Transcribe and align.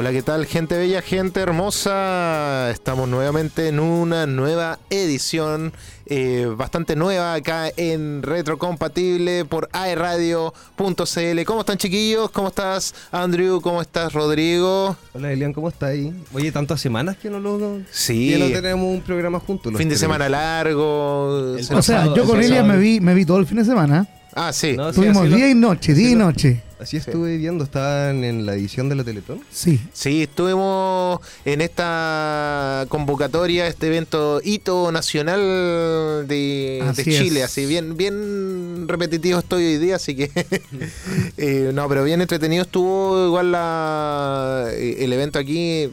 Hola, 0.00 0.12
¿qué 0.12 0.22
tal? 0.22 0.46
Gente 0.46 0.78
bella, 0.78 1.02
gente 1.02 1.40
hermosa. 1.40 2.70
Estamos 2.70 3.06
nuevamente 3.06 3.68
en 3.68 3.78
una 3.78 4.24
nueva 4.26 4.78
edición, 4.88 5.74
eh, 6.06 6.46
bastante 6.56 6.96
nueva 6.96 7.34
acá 7.34 7.70
en 7.76 8.22
Retrocompatible 8.22 9.44
por 9.44 9.68
aeradio.cl. 9.74 11.44
¿Cómo 11.44 11.60
están, 11.60 11.76
chiquillos? 11.76 12.30
¿Cómo 12.30 12.48
estás, 12.48 12.94
Andrew? 13.12 13.60
¿Cómo 13.60 13.82
estás, 13.82 14.14
Rodrigo? 14.14 14.96
Hola, 15.12 15.32
Elian, 15.32 15.52
¿cómo 15.52 15.68
estás 15.68 15.90
ahí? 15.90 16.14
Oye, 16.32 16.50
tantas 16.50 16.80
semanas 16.80 17.18
que 17.18 17.28
no 17.28 17.38
lo. 17.38 17.80
Sí. 17.90 18.30
Que 18.30 18.38
no 18.38 18.46
tenemos 18.46 18.86
un 18.86 19.02
programa 19.02 19.38
juntos. 19.38 19.70
Fin 19.76 19.80
de 19.80 19.96
tres. 19.96 20.00
semana 20.00 20.30
largo. 20.30 21.56
El 21.58 21.62
se 21.62 21.74
O 21.74 21.82
sea, 21.82 22.06
yo 22.14 22.24
con 22.24 22.38
el 22.38 22.46
Elian 22.46 22.66
me 22.66 22.78
vi, 22.78 23.00
me 23.02 23.12
vi 23.12 23.26
todo 23.26 23.36
el 23.36 23.44
fin 23.46 23.58
de 23.58 23.66
semana. 23.66 24.08
Ah, 24.34 24.50
sí. 24.54 24.78
No, 24.78 24.94
sí, 24.94 25.00
Tuvimos 25.00 25.28
lo- 25.28 25.36
día 25.36 25.50
y 25.50 25.54
noche, 25.54 25.92
día 25.92 26.08
y 26.08 26.14
lo- 26.14 26.24
noche. 26.24 26.62
Así 26.80 26.96
estuve 26.96 27.36
viendo, 27.36 27.62
estaban 27.62 28.24
en 28.24 28.46
la 28.46 28.54
edición 28.54 28.88
de 28.88 28.94
la 28.94 29.04
Teletón. 29.04 29.42
Sí. 29.50 29.78
Sí, 29.92 30.22
estuvimos 30.22 31.20
en 31.44 31.60
esta 31.60 32.86
convocatoria, 32.88 33.66
este 33.66 33.88
evento 33.88 34.40
hito 34.42 34.90
nacional 34.90 36.26
de, 36.26 36.82
Chile, 37.04 37.40
es. 37.40 37.46
así 37.46 37.66
bien, 37.66 37.98
bien 37.98 38.88
repetitivo 38.88 39.40
estoy 39.40 39.64
hoy 39.64 39.78
día, 39.78 39.96
así 39.96 40.16
que 40.16 40.30
eh, 41.36 41.70
no, 41.74 41.86
pero 41.86 42.02
bien 42.02 42.22
entretenido 42.22 42.62
estuvo 42.62 43.26
igual 43.26 43.52
la, 43.52 44.68
eh, 44.70 45.04
el 45.04 45.12
evento 45.12 45.38
aquí, 45.38 45.92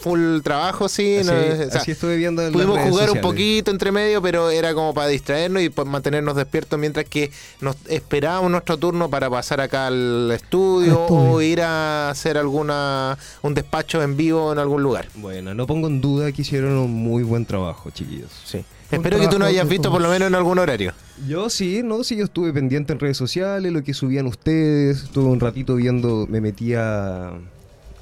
full 0.00 0.40
trabajo, 0.40 0.88
sí, 0.88 1.18
Así, 1.18 1.28
no, 1.28 1.32
o 1.34 1.56
sea, 1.70 1.80
así 1.80 1.90
estuve 1.92 2.16
viendo 2.16 2.42
en 2.42 2.48
las 2.48 2.52
Pudimos 2.52 2.76
redes 2.76 2.90
jugar 2.90 3.10
un 3.10 3.20
poquito 3.20 3.70
entre 3.70 3.92
medio, 3.92 4.22
pero 4.22 4.50
era 4.50 4.74
como 4.74 4.94
para 4.94 5.08
distraernos 5.08 5.62
y 5.62 5.70
mantenernos 5.84 6.36
despiertos 6.36 6.78
mientras 6.78 7.06
que 7.06 7.30
nos 7.60 7.76
esperábamos 7.88 8.50
nuestro 8.50 8.78
turno 8.78 9.10
para 9.10 9.28
pasar 9.28 9.60
acá 9.60 9.88
al 9.88 10.30
estudio, 10.32 11.06
o 11.06 11.40
ir 11.42 11.62
a 11.62 12.10
hacer 12.10 12.38
alguna 12.38 13.18
un 13.42 13.54
despacho 13.54 14.02
en 14.02 14.16
vivo 14.16 14.52
en 14.52 14.58
algún 14.58 14.82
lugar. 14.82 15.08
Bueno, 15.16 15.54
no 15.54 15.66
pongo 15.66 15.88
en 15.88 16.00
duda 16.00 16.32
que 16.32 16.42
hicieron 16.42 16.72
un 16.72 16.92
muy 16.92 17.22
buen 17.22 17.44
trabajo, 17.44 17.90
chiquillos. 17.90 18.30
Sí. 18.44 18.64
Espero 18.90 19.20
que 19.20 19.28
tú 19.28 19.38
no 19.38 19.44
hayas 19.44 19.68
visto 19.68 19.90
por 19.90 20.00
lo 20.00 20.08
menos 20.08 20.28
en 20.28 20.34
algún 20.34 20.58
horario. 20.58 20.92
Yo 21.28 21.48
sí, 21.48 21.82
no, 21.84 22.02
sí, 22.02 22.16
yo 22.16 22.24
estuve 22.24 22.52
pendiente 22.52 22.92
en 22.92 22.98
redes 22.98 23.16
sociales, 23.16 23.72
lo 23.72 23.84
que 23.84 23.94
subían 23.94 24.26
ustedes, 24.26 25.04
estuve 25.04 25.26
un 25.26 25.38
ratito 25.38 25.76
viendo, 25.76 26.26
me 26.28 26.40
metí 26.40 26.74
a, 26.74 27.32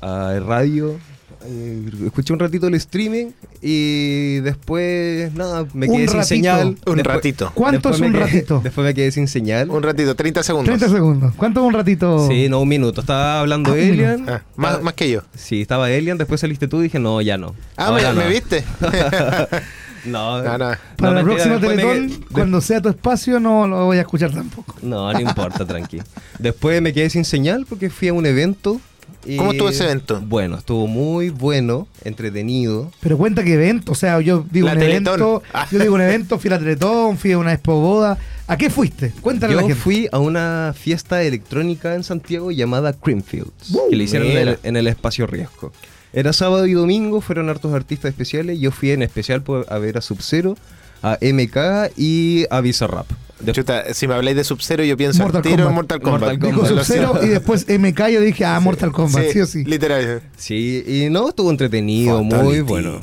a 0.00 0.40
radio, 0.40 0.98
eh, 1.44 1.82
escuché 2.06 2.32
un 2.32 2.38
ratito 2.38 2.66
el 2.66 2.74
streaming 2.74 3.26
y 3.62 4.36
después, 4.40 5.32
nada, 5.34 5.66
me 5.72 5.86
quedé 5.86 5.96
sin 5.98 6.06
ratito. 6.08 6.22
señal. 6.24 6.66
Un 6.68 6.96
Después- 6.96 7.04
ratito. 7.06 7.52
¿Cuánto 7.54 7.90
es 7.90 8.00
un 8.00 8.12
quedé- 8.12 8.18
ratito? 8.20 8.60
Después 8.64 8.84
me 8.86 8.94
quedé 8.94 9.10
sin 9.12 9.28
señal. 9.28 9.70
Un 9.70 9.82
ratito, 9.82 10.14
30 10.14 10.42
segundos. 10.42 10.66
30 10.78 10.88
segundos. 10.88 11.34
¿Cuánto 11.36 11.60
es 11.60 11.66
un 11.66 11.74
ratito? 11.74 12.26
Sí, 12.28 12.48
no, 12.48 12.60
un 12.60 12.68
minuto. 12.68 13.00
Estaba 13.00 13.40
hablando 13.40 13.72
Ah, 13.72 13.78
Elian. 13.78 14.28
Ah, 14.28 14.42
más, 14.56 14.82
más 14.82 14.94
que 14.94 15.10
yo. 15.10 15.22
Sí, 15.34 15.60
estaba 15.62 15.90
Elian, 15.90 16.18
después 16.18 16.40
saliste 16.40 16.68
tú 16.68 16.80
y 16.80 16.84
dije, 16.84 16.98
no, 16.98 17.20
ya 17.20 17.36
no. 17.38 17.54
Ah, 17.76 17.86
Ahora 17.86 18.12
¿me, 18.12 18.18
no. 18.20 18.24
me 18.28 18.30
viste? 18.34 18.64
No, 20.04 20.40
No, 20.42 20.56
no. 20.58 20.70
Para 20.96 21.10
no, 21.10 21.12
la 21.12 21.22
próxima 21.24 21.58
me 21.58 21.66
Teletón, 21.68 22.08
quedé- 22.08 22.24
cuando 22.32 22.60
sea 22.60 22.80
tu 22.80 22.88
espacio, 22.88 23.40
no 23.40 23.66
lo 23.66 23.84
voy 23.86 23.98
a 23.98 24.02
escuchar 24.02 24.30
tampoco. 24.32 24.76
No, 24.80 25.12
no 25.12 25.20
importa, 25.20 25.66
tranqui. 25.66 26.00
Después 26.38 26.80
me 26.80 26.92
quedé 26.92 27.10
sin 27.10 27.24
señal 27.24 27.66
porque 27.68 27.90
fui 27.90 28.08
a 28.08 28.12
un 28.14 28.24
evento. 28.24 28.80
Y- 29.28 29.36
¿Cómo 29.36 29.52
estuvo 29.52 29.68
ese 29.68 29.84
evento? 29.84 30.20
Bueno, 30.20 30.56
estuvo 30.58 30.86
muy 30.86 31.30
bueno, 31.30 31.86
entretenido. 32.04 32.90
Pero 33.00 33.16
cuenta 33.18 33.44
que 33.44 33.54
evento, 33.54 33.92
o 33.92 33.94
sea, 33.94 34.20
yo 34.20 34.44
digo 34.50 34.66
La 34.66 34.72
un 34.74 34.78
Teletón. 34.80 35.06
evento, 35.20 35.42
Ah. 35.52 35.66
yo 35.70 35.78
digo 35.78 35.94
un 35.94 36.00
evento, 36.00 36.38
fui 36.38 36.48
a 36.48 36.54
la 36.54 36.58
Teletón, 36.58 37.16
fui 37.18 37.32
a 37.32 37.38
una 37.38 37.52
expo 37.52 37.80
boda. 37.80 38.18
¿A 38.46 38.56
qué 38.56 38.70
fuiste? 38.70 39.12
Cuéntale 39.20 39.52
a 39.52 39.56
la 39.56 39.62
Yo 39.62 39.68
gente. 39.68 39.82
fui 39.82 40.08
a 40.10 40.18
una 40.18 40.74
fiesta 40.76 41.22
electrónica 41.22 41.94
en 41.94 42.02
Santiago 42.02 42.50
llamada 42.50 42.92
Creamfields, 42.94 43.70
Uh, 43.74 43.90
que 43.90 43.96
le 43.96 44.04
hicieron 44.04 44.28
en 44.28 44.36
el, 44.48 44.58
en 44.62 44.76
el 44.76 44.86
espacio 44.86 45.26
Riesgo. 45.26 45.72
Era 46.14 46.32
sábado 46.32 46.66
y 46.66 46.72
domingo, 46.72 47.20
fueron 47.20 47.50
hartos 47.50 47.74
artistas 47.74 48.08
especiales. 48.10 48.58
Yo 48.58 48.70
fui 48.70 48.90
en 48.92 49.02
especial 49.02 49.42
por, 49.42 49.66
a 49.68 49.78
ver 49.78 49.98
a 49.98 50.00
Sub-Zero, 50.00 50.56
a 51.02 51.18
MK 51.20 51.90
y 51.98 52.46
a 52.50 52.60
Bizarrap. 52.62 53.06
De- 53.40 53.52
Chuta, 53.52 53.94
si 53.94 54.08
me 54.08 54.14
habláis 54.14 54.36
de 54.36 54.44
Sub-Zero, 54.44 54.82
yo 54.84 54.96
pienso 54.96 55.22
Mortal 55.22 55.38
al 55.38 55.42
tiro 55.42 55.54
en 55.54 55.74
Kombat. 55.74 55.74
Mortal 55.74 56.00
Kombat. 56.00 56.20
Mortal 56.20 56.38
Dijo 56.40 56.60
Kombat, 56.66 56.84
Sub-Zero 56.84 57.20
y 57.22 57.28
después 57.28 57.66
MK 57.68 58.08
yo 58.10 58.20
dije, 58.20 58.44
ah, 58.44 58.58
Mortal 58.60 58.90
Kombat, 58.92 59.24
sí, 59.32 59.40
o 59.40 59.46
sí. 59.46 59.64
Literal. 59.64 60.22
Sí, 60.36 60.82
y 60.86 61.10
no, 61.10 61.28
estuvo 61.28 61.50
entretenido, 61.50 62.22
muy 62.24 62.60
bueno. 62.62 63.00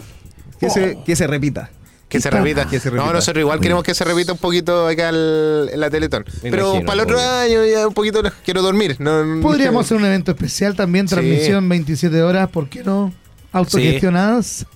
Que, 0.59 0.69
se, 0.69 0.97
que 1.06 1.16
se 1.16 1.28
repita. 1.28 1.69
Que 2.09 2.22
se 2.22 2.29
repita. 2.29 2.66
Que 2.68 2.79
se 2.79 2.90
repita. 2.90 3.07
No, 3.07 3.13
nosotros 3.13 3.41
igual 3.41 3.59
queremos 3.59 3.84
que 3.84 3.94
se 3.95 4.03
repita 4.03 4.31
un 4.34 4.38
poquito 4.38 4.88
acá 4.88 5.09
el- 5.09 5.69
en 5.74 5.79
la 5.79 5.90
Teletón. 5.90 6.24
Me 6.44 6.51
Pero 6.51 6.66
imagino, 6.75 6.85
para 6.85 6.94
el 6.94 7.00
otro 7.07 7.18
obvio. 7.18 7.29
año 7.31 7.66
ya 7.66 7.88
un 7.88 7.94
poquito 7.94 8.22
quiero 8.45 8.62
dormir. 8.62 8.95
No, 9.00 9.40
Podríamos 9.41 9.85
hacer 9.85 9.97
un 9.97 10.06
evento 10.06 10.31
especial 10.31 10.75
también, 10.75 11.07
Sí. 11.07 11.16
transmisión 11.16 11.68
27 11.68 12.22
horas, 12.22 12.50
¿por 12.50 12.69
qué 12.69 12.84
no? 12.84 13.12
Autogestionadas. 13.59 14.66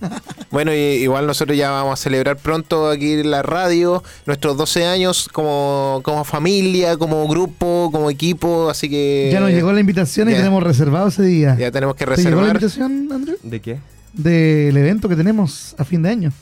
Bueno, 0.50 0.74
y- 0.74 0.78
igual 1.04 1.28
nosotros 1.28 1.56
ya 1.56 1.70
vamos 1.70 1.92
a 1.92 2.02
celebrar 2.02 2.36
pronto 2.36 2.88
aquí 2.90 3.12
en 3.12 3.30
la 3.30 3.40
radio 3.42 4.02
nuestros 4.26 4.56
12 4.56 4.84
años 4.84 5.28
como, 5.32 6.00
como 6.02 6.24
familia, 6.24 6.96
como 6.96 7.28
grupo, 7.28 7.88
como 7.92 8.10
equipo, 8.10 8.68
así 8.68 8.88
que... 8.90 9.30
ya 9.32 9.38
nos 9.38 9.50
llegó 9.50 9.72
la 9.72 9.78
invitación 9.78 10.28
y 10.28 10.32
ya. 10.32 10.38
tenemos 10.38 10.62
reservado 10.64 11.06
ese 11.06 11.22
día. 11.22 11.56
Ya 11.56 11.70
tenemos 11.70 11.94
que 11.94 12.04
¿Te 12.04 12.16
llegó 12.16 12.40
la 12.40 12.52
reservar. 12.52 12.90
invitación, 12.90 13.12
Andrew? 13.12 13.36
¿De 13.44 13.60
qué? 13.60 13.78
Del 14.12 14.76
evento 14.76 15.08
que 15.08 15.14
tenemos 15.14 15.76
a 15.78 15.84
fin 15.84 16.02
de 16.02 16.08
año. 16.10 16.32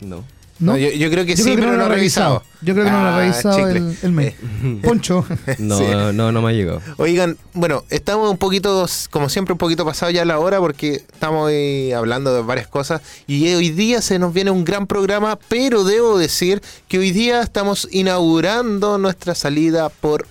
No. 0.00 0.24
¿No? 0.60 0.72
No, 0.72 0.78
yo, 0.78 0.90
yo 0.90 1.08
creo 1.10 1.24
que 1.24 1.36
Yo 1.36 1.44
sí, 1.44 1.54
creo 1.54 1.56
que 1.56 1.60
pero 1.62 1.72
no 1.72 1.78
lo 1.78 1.82
he 1.84 1.86
ha 1.86 1.94
revisado. 1.96 2.42
Yo 2.62 2.74
creo 2.74 2.84
que 2.86 2.90
no 2.90 3.00
lo 3.02 3.08
ha 3.08 3.16
Ah, 3.16 3.20
revisado 3.20 3.68
el, 3.68 3.96
el 4.02 4.12
mail. 4.12 4.28
Eh, 4.64 4.80
Poncho. 4.82 5.24
No, 5.58 5.78
Sí. 5.78 5.84
no, 6.14 6.32
no 6.32 6.42
me 6.42 6.48
ha 6.50 6.52
llegado. 6.52 6.80
Oigan, 6.96 7.36
bueno, 7.54 7.84
estamos 7.90 8.28
un 8.30 8.38
poquito, 8.38 8.86
como 9.10 9.28
siempre, 9.28 9.52
un 9.52 9.58
poquito 9.58 9.84
pasado 9.84 10.10
ya 10.10 10.24
la 10.24 10.38
hora 10.40 10.58
porque 10.58 10.94
estamos 11.12 11.50
eh, 11.52 11.94
hablando 11.94 12.34
de 12.34 12.42
varias 12.42 12.66
cosas 12.66 13.00
y 13.28 13.54
hoy 13.54 13.70
día 13.70 14.02
se 14.02 14.18
nos 14.18 14.32
viene 14.34 14.50
un 14.50 14.64
gran 14.64 14.86
programa, 14.88 15.38
pero 15.48 15.84
debo 15.84 16.18
decir 16.18 16.60
que 16.88 16.98
hoy 16.98 17.12
día 17.12 17.40
estamos 17.42 17.86
inaugurando 17.92 18.98
nuestra 18.98 19.34
salida 19.34 19.88
por 19.90 20.26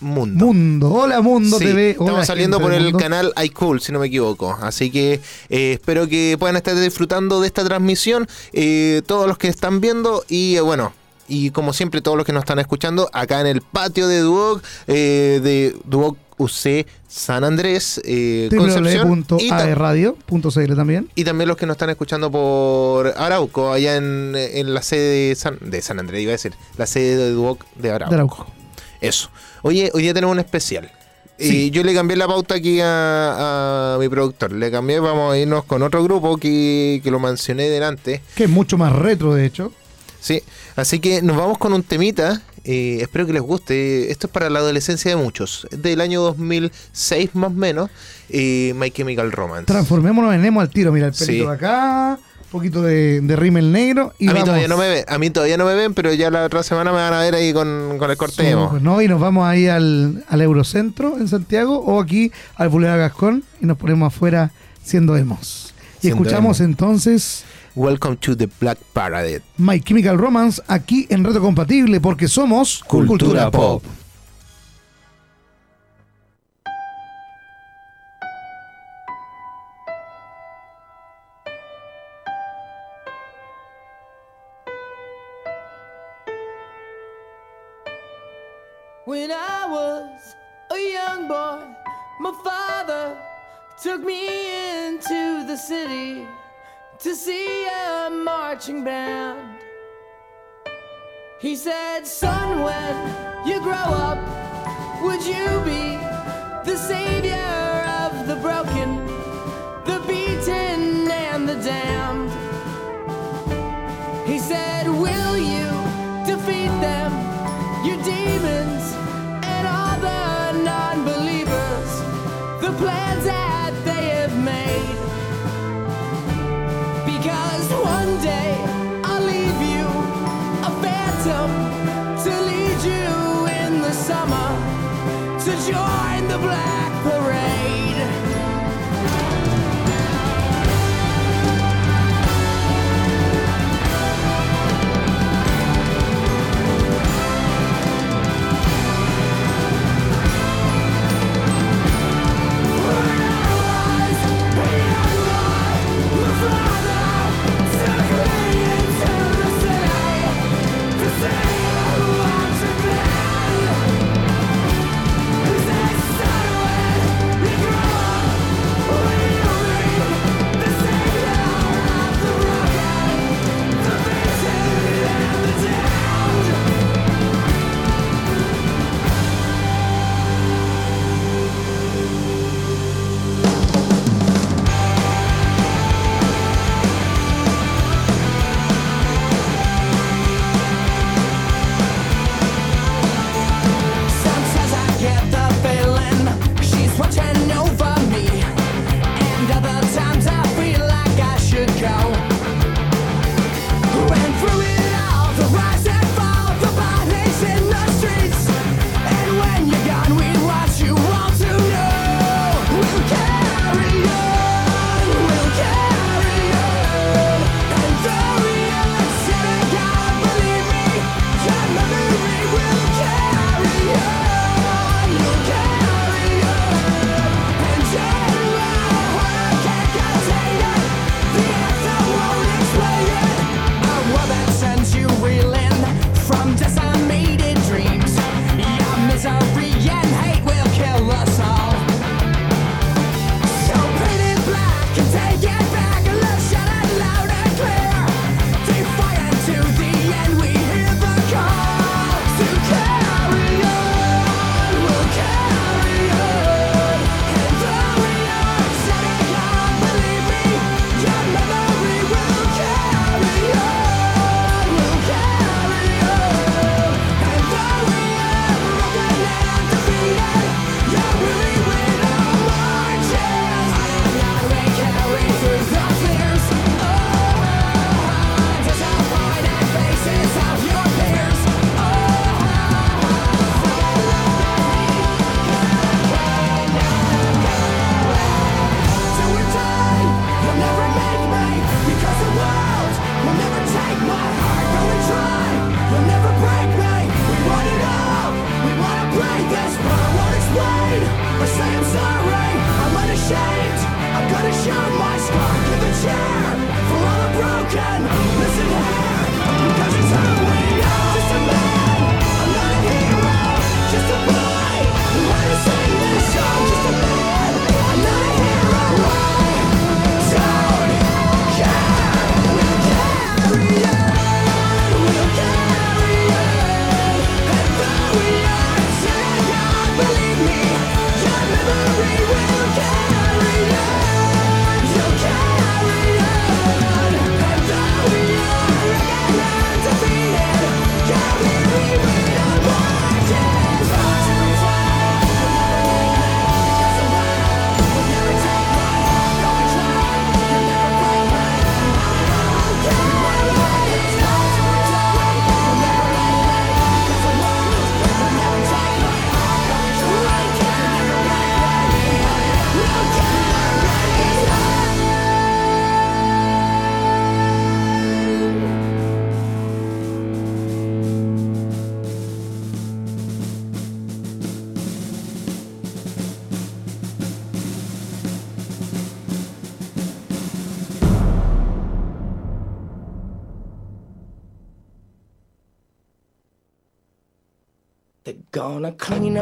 Mundo. 0.00 0.46
Mundo. 0.46 0.90
Hola 0.92 1.20
Mundo 1.20 1.58
Sí, 1.58 1.64
TV. 1.66 1.90
estamos 1.90 2.26
saliendo 2.26 2.58
por 2.60 2.72
el 2.72 2.84
mundo. 2.84 2.98
canal 2.98 3.32
iCool, 3.44 3.80
si 3.80 3.92
no 3.92 3.98
me 3.98 4.06
equivoco. 4.06 4.56
Así 4.62 4.90
que 4.90 5.20
eh, 5.48 5.72
espero 5.74 6.08
que 6.08 6.36
puedan 6.38 6.56
estar 6.56 6.74
disfrutando 6.78 7.40
de 7.40 7.46
esta 7.46 7.64
transmisión. 7.64 8.26
eh, 8.52 9.02
todos 9.06 9.26
los 9.26 9.36
que 9.38 9.48
están 9.48 9.80
viendo 9.80 10.24
y 10.28 10.56
eh, 10.56 10.60
bueno. 10.60 10.92
Y 11.32 11.50
como 11.50 11.72
siempre, 11.72 12.00
todos 12.00 12.16
los 12.16 12.26
que 12.26 12.32
nos 12.32 12.42
están 12.42 12.58
escuchando 12.58 13.08
acá 13.12 13.40
en 13.40 13.46
el 13.46 13.60
patio 13.62 14.08
de 14.08 14.18
Duoc, 14.18 14.64
eh, 14.88 15.38
de 15.42 15.76
Duoc 15.84 16.16
UC 16.38 16.86
San 17.06 17.44
Andrés, 17.44 18.00
eh, 18.04 18.48
Concepción. 18.56 19.24
Y, 19.38 19.48
ta- 19.48 19.56
www.aerradio.cl 19.58 20.74
también. 20.74 21.08
y 21.14 21.22
también 21.24 21.46
los 21.46 21.56
que 21.56 21.66
nos 21.66 21.74
están 21.74 21.90
escuchando 21.90 22.30
por 22.32 23.08
Arauco, 23.16 23.70
allá 23.72 23.94
en, 23.96 24.32
en 24.34 24.74
la 24.74 24.82
sede 24.82 25.28
de 25.28 25.34
San, 25.36 25.58
de 25.60 25.82
San 25.82 26.00
Andrés, 26.00 26.22
iba 26.22 26.30
a 26.30 26.32
decir, 26.32 26.54
la 26.78 26.86
sede 26.86 27.16
de 27.16 27.30
Duoc 27.30 27.64
de 27.76 27.90
Arauco. 27.92 28.10
De 28.10 28.14
Arauco. 28.16 28.46
Eso. 29.00 29.30
Oye, 29.62 29.90
hoy 29.94 30.02
día 30.02 30.14
tenemos 30.14 30.32
un 30.34 30.40
especial. 30.40 30.90
Sí. 31.38 31.66
Y 31.66 31.70
yo 31.70 31.82
le 31.82 31.94
cambié 31.94 32.16
la 32.18 32.26
pauta 32.26 32.56
aquí 32.56 32.80
a, 32.82 33.94
a 33.94 33.98
mi 33.98 34.08
productor. 34.10 34.52
Le 34.52 34.70
cambié, 34.70 35.00
vamos 35.00 35.32
a 35.32 35.38
irnos 35.38 35.64
con 35.64 35.82
otro 35.82 36.02
grupo 36.04 36.36
que, 36.36 37.00
que 37.02 37.10
lo 37.10 37.18
mencioné 37.18 37.68
delante. 37.70 38.20
Que 38.34 38.44
es 38.44 38.50
mucho 38.50 38.76
más 38.76 38.92
retro, 38.92 39.32
de 39.34 39.46
hecho. 39.46 39.72
Sí. 40.20 40.42
Así 40.76 41.00
que 41.00 41.22
nos 41.22 41.38
vamos 41.38 41.56
con 41.56 41.72
un 41.72 41.82
temita. 41.82 42.42
eh, 42.64 42.98
espero 43.00 43.26
que 43.26 43.32
les 43.32 43.40
guste. 43.40 44.10
Esto 44.10 44.26
es 44.26 44.32
para 44.34 44.50
la 44.50 44.58
adolescencia 44.58 45.10
de 45.10 45.16
muchos. 45.16 45.66
Del 45.70 46.02
año 46.02 46.20
2006 46.20 47.30
más 47.34 47.50
o 47.52 47.54
menos. 47.54 47.88
eh, 48.28 48.74
My 48.76 48.90
Chemical 48.90 49.32
Romance. 49.32 49.64
Transformémonos 49.64 50.34
en 50.34 50.42
Nemo 50.42 50.60
al 50.60 50.68
tiro. 50.68 50.92
Mira, 50.92 51.06
el 51.06 51.12
pelito 51.14 51.32
Sí. 51.32 51.38
de 51.46 51.48
acá, 51.54 52.18
poquito 52.50 52.82
de, 52.82 53.20
de 53.20 53.36
rímel 53.36 53.72
negro. 53.72 54.12
Y 54.18 54.28
a 54.28 54.32
mí 54.32 54.40
todavía 54.40 54.68
no 54.68 54.76
me 54.76 54.88
ven, 54.88 55.04
a 55.08 55.18
mí 55.18 55.30
todavía 55.30 55.56
no 55.56 55.64
me 55.64 55.74
ven, 55.74 55.94
pero 55.94 56.12
ya 56.12 56.30
la 56.30 56.44
otra 56.44 56.62
semana 56.62 56.90
me 56.92 56.98
van 56.98 57.12
a 57.12 57.20
ver 57.20 57.34
ahí 57.34 57.52
con, 57.52 57.96
con 57.98 58.10
el 58.10 58.16
corte. 58.16 58.52
Súper, 58.52 58.82
¿no? 58.82 59.00
Y 59.00 59.08
nos 59.08 59.20
vamos 59.20 59.46
ahí 59.46 59.68
al, 59.68 60.24
al 60.28 60.40
Eurocentro 60.42 61.16
en 61.18 61.28
Santiago 61.28 61.78
o 61.78 62.00
aquí 62.00 62.32
al 62.56 62.68
Boulevard 62.68 62.98
Gascón 62.98 63.44
y 63.60 63.66
nos 63.66 63.76
ponemos 63.78 64.08
afuera 64.14 64.50
siendo 64.82 65.16
emos. 65.16 65.72
Y 65.98 66.02
Siendo 66.08 66.22
escuchamos 66.22 66.60
entonces 66.60 67.44
Welcome 67.76 68.16
to 68.16 68.36
the 68.36 68.48
Black 68.60 68.78
Parade. 68.92 69.42
My 69.56 69.80
Chemical 69.80 70.18
Romance 70.18 70.60
aquí 70.66 71.06
en 71.08 71.22
Reto 71.22 71.40
Compatible 71.40 72.00
porque 72.00 72.26
somos 72.26 72.82
Cultura 72.86 73.50
Pop. 73.50 73.84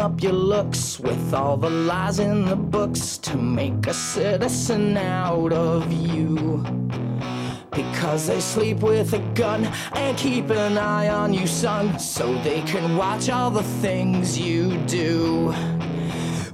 up 0.08 0.22
your 0.22 0.32
looks 0.32 0.98
with 1.00 1.34
all 1.34 1.56
the 1.56 1.68
lies 1.68 2.18
in 2.18 2.46
the 2.46 2.56
books 2.56 3.18
to 3.18 3.36
make 3.36 3.86
a 3.86 3.92
citizen 3.92 4.96
out 4.96 5.52
of 5.52 5.92
you. 5.92 6.64
Because 7.72 8.26
they 8.26 8.40
sleep 8.40 8.78
with 8.78 9.12
a 9.12 9.18
gun 9.34 9.66
and 9.92 10.16
keep 10.16 10.48
an 10.48 10.78
eye 10.78 11.08
on 11.08 11.34
you, 11.34 11.46
son, 11.46 11.98
so 11.98 12.24
they 12.42 12.62
can 12.62 12.96
watch 12.96 13.28
all 13.28 13.50
the 13.50 13.68
things 13.82 14.38
you 14.38 14.78
do. 14.86 15.54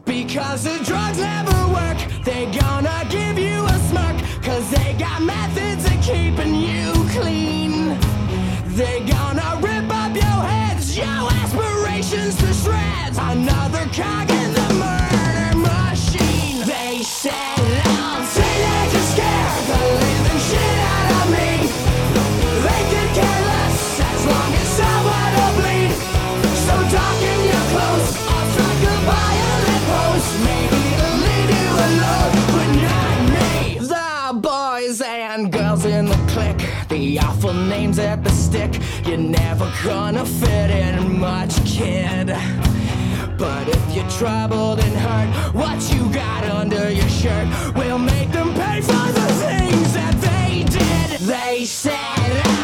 Because 0.04 0.64
the 0.64 0.78
drugs 0.84 1.18
never 1.18 1.60
work, 1.78 1.98
they 2.24 2.46
gonna 2.60 3.06
give 3.08 3.38
you 3.38 3.64
a 3.74 3.78
smirk, 3.88 4.16
cause 4.42 4.68
they 4.70 4.94
got 4.98 5.22
methods 5.22 5.84
of 5.84 5.98
keeping 6.02 6.54
you 6.56 6.92
clean. 7.16 7.96
They 8.78 8.98
gonna 9.06 9.50
rip 9.62 9.88
up 10.02 10.12
your 10.14 10.40
heads, 10.50 10.96
your 10.96 11.06
aspirations 11.06 11.73
to 12.02 12.52
shreds. 12.52 13.18
Another 13.18 13.86
cog 13.92 14.28
in 14.30 14.52
the 14.52 14.74
murder 14.74 15.56
machine. 15.58 16.66
They 16.66 17.02
said 17.02 17.93
the 36.98 37.18
awful 37.18 37.52
names 37.52 37.98
at 37.98 38.22
the 38.22 38.30
stick. 38.30 38.80
You're 39.04 39.16
never 39.16 39.68
gonna 39.82 40.24
fit 40.24 40.70
in 40.70 41.18
much, 41.18 41.54
kid. 41.64 42.28
But 43.36 43.68
if 43.68 43.96
you're 43.96 44.08
troubled 44.10 44.78
and 44.78 44.96
hurt, 44.96 45.54
what 45.54 45.80
you 45.92 46.08
got 46.12 46.44
under 46.44 46.88
your 46.90 47.08
shirt 47.08 47.48
will 47.74 47.98
make 47.98 48.30
them 48.30 48.54
pay 48.54 48.80
for 48.80 49.06
the 49.18 49.28
things 49.42 49.92
that 49.94 50.14
they 50.20 50.62
did. 50.62 51.20
They 51.20 51.64
said, 51.64 52.63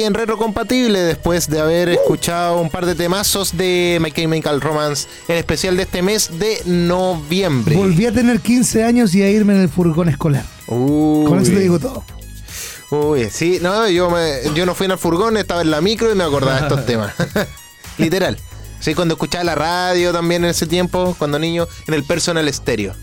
aquí 0.00 0.06
en 0.06 0.14
Retro 0.14 0.38
Compatible 0.38 0.98
después 1.00 1.46
de 1.50 1.60
haber 1.60 1.90
escuchado 1.90 2.58
un 2.60 2.70
par 2.70 2.86
de 2.86 2.94
temazos 2.94 3.54
de 3.56 3.98
My 4.00 4.10
Chemical 4.10 4.60
Romance, 4.62 5.06
en 5.28 5.36
especial 5.36 5.76
de 5.76 5.82
este 5.82 6.00
mes 6.00 6.38
de 6.38 6.62
noviembre. 6.64 7.76
Volví 7.76 8.06
a 8.06 8.12
tener 8.12 8.40
15 8.40 8.82
años 8.82 9.14
y 9.14 9.22
a 9.22 9.28
irme 9.28 9.54
en 9.54 9.60
el 9.60 9.68
furgón 9.68 10.08
escolar. 10.08 10.44
Uy. 10.68 11.26
Con 11.26 11.38
eso 11.40 11.52
te 11.52 11.60
digo 11.60 11.78
todo. 11.78 12.02
Uy, 12.90 13.28
sí, 13.30 13.58
no, 13.60 13.88
yo, 13.90 14.10
me- 14.10 14.38
yo 14.54 14.64
no 14.64 14.74
fui 14.74 14.86
en 14.86 14.92
el 14.92 14.98
furgón, 14.98 15.36
estaba 15.36 15.60
en 15.60 15.70
la 15.70 15.82
micro 15.82 16.10
y 16.10 16.14
me 16.14 16.24
acordaba 16.24 16.56
de 16.56 16.62
estos 16.62 16.86
temas. 16.86 17.12
Literal. 17.98 18.38
Sí, 18.80 18.94
cuando 18.94 19.14
escuchaba 19.14 19.44
la 19.44 19.54
radio 19.54 20.12
también 20.12 20.44
en 20.44 20.50
ese 20.50 20.66
tiempo, 20.66 21.14
cuando 21.18 21.38
niño, 21.38 21.68
en 21.86 21.92
el 21.94 22.04
personal 22.04 22.48
estéreo. 22.48 22.94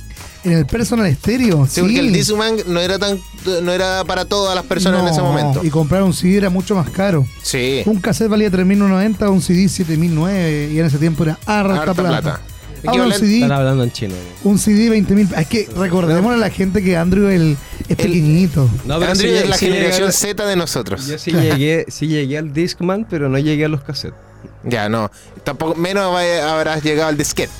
En 0.47 0.53
el 0.59 0.65
personal 0.65 1.05
estéreo. 1.07 1.65
Sí, 1.65 1.75
Sí, 1.75 1.81
porque 1.81 1.99
el 1.99 2.13
Discman 2.13 2.55
no 2.67 2.79
era 2.79 2.97
tan, 2.97 3.19
no 3.63 3.71
era 3.71 4.03
para 4.05 4.25
todas 4.25 4.55
las 4.55 4.65
personas 4.65 5.01
en 5.01 5.07
ese 5.09 5.21
momento. 5.21 5.63
Y 5.63 5.69
comprar 5.69 6.03
un 6.03 6.13
CD 6.13 6.37
era 6.37 6.49
mucho 6.49 6.73
más 6.75 6.89
caro. 6.89 7.25
Sí. 7.43 7.81
Un 7.85 7.99
cassette 7.99 8.29
valía 8.29 8.49
3.990, 8.49 9.29
un 9.29 9.41
CD 9.41 9.65
7.009 9.65 10.71
y 10.71 10.79
en 10.79 10.85
ese 10.85 10.97
tiempo 10.97 11.23
era 11.23 11.37
harta, 11.45 11.81
Harta 11.81 11.93
plata. 11.93 12.21
plata. 12.21 12.41
Ahora 12.85 13.03
un 13.05 13.11
Equivalente- 13.11 13.19
CD, 13.25 13.33
Están 13.35 13.51
hablando 13.51 13.83
en 13.83 13.91
chino. 13.91 14.13
¿no? 14.43 14.51
un 14.51 14.59
CD 14.59 14.89
20.000. 14.89 15.37
Es 15.37 15.47
que 15.47 15.67
recordemos 15.75 16.31
a 16.33 16.37
la 16.37 16.49
gente 16.49 16.83
que 16.83 16.95
Andrew 16.95 17.27
el, 17.27 17.57
es 17.89 17.97
pequeñito. 17.97 18.69
No, 18.85 18.95
Andrew 18.95 19.15
sí, 19.15 19.27
es 19.27 19.49
la 19.49 19.57
sí 19.57 19.65
generación 19.65 20.11
Z 20.13 20.45
de 20.45 20.55
nosotros. 20.55 21.07
Yo 21.07 21.17
sí 21.17 21.31
llegué, 21.31 21.85
sí 21.89 22.07
llegué 22.07 22.37
al 22.37 22.53
Discman, 22.53 23.05
pero 23.09 23.29
no 23.29 23.37
llegué 23.39 23.65
a 23.65 23.67
los 23.67 23.81
cassettes. 23.81 24.17
Ya, 24.63 24.87
no. 24.89 25.11
Tampoco, 25.43 25.75
menos 25.75 26.03
habrás 26.05 26.83
llegado 26.83 27.09
al 27.09 27.17
disquete. 27.17 27.51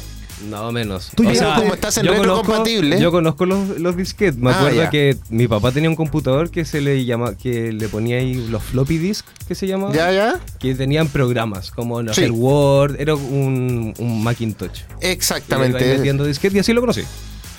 No, 0.50 0.72
menos. 0.72 1.10
Tú 1.16 1.28
O 1.28 1.34
sea, 1.34 1.56
como 1.56 1.74
estás 1.74 1.98
en 1.98 2.06
yo 2.06 2.14
retrocompatible. 2.14 3.00
Yo 3.00 3.12
conozco 3.12 3.46
los, 3.46 3.80
los 3.80 3.98
disquetes. 3.98 4.38
Me 4.38 4.52
Ah, 4.52 4.58
acuerdo 4.58 4.84
ya. 4.84 4.90
que 4.90 5.18
mi 5.30 5.48
papá 5.48 5.72
tenía 5.72 5.90
un 5.90 5.96
computador 5.96 6.52
que 6.52 6.64
se 6.66 6.80
le 6.82 7.04
llama, 7.06 7.36
que 7.36 7.72
le 7.74 7.88
ponía 7.90 8.18
ahí 8.18 8.36
los 8.50 8.62
floppy 8.64 8.98
disk, 9.00 9.26
que 9.48 9.56
se 9.56 9.66
llama. 9.68 9.92
¿Ya, 9.94 10.12
ya? 10.12 10.40
Que 10.60 10.76
tenían 10.76 11.08
programas 11.08 11.72
como 11.72 12.04
no 12.04 12.14
Sí. 12.14 12.24
el 12.24 12.32
Word, 12.32 12.96
era 13.00 13.16
un, 13.16 13.94
un 13.98 14.24
Macintosh. 14.24 14.82
Y 15.02 15.08
Exactamente. 15.08 15.98
metiendo 15.98 16.24
disquete 16.26 16.58
y 16.58 16.60
así 16.60 16.74
lo 16.74 16.82
conocí. 16.82 17.02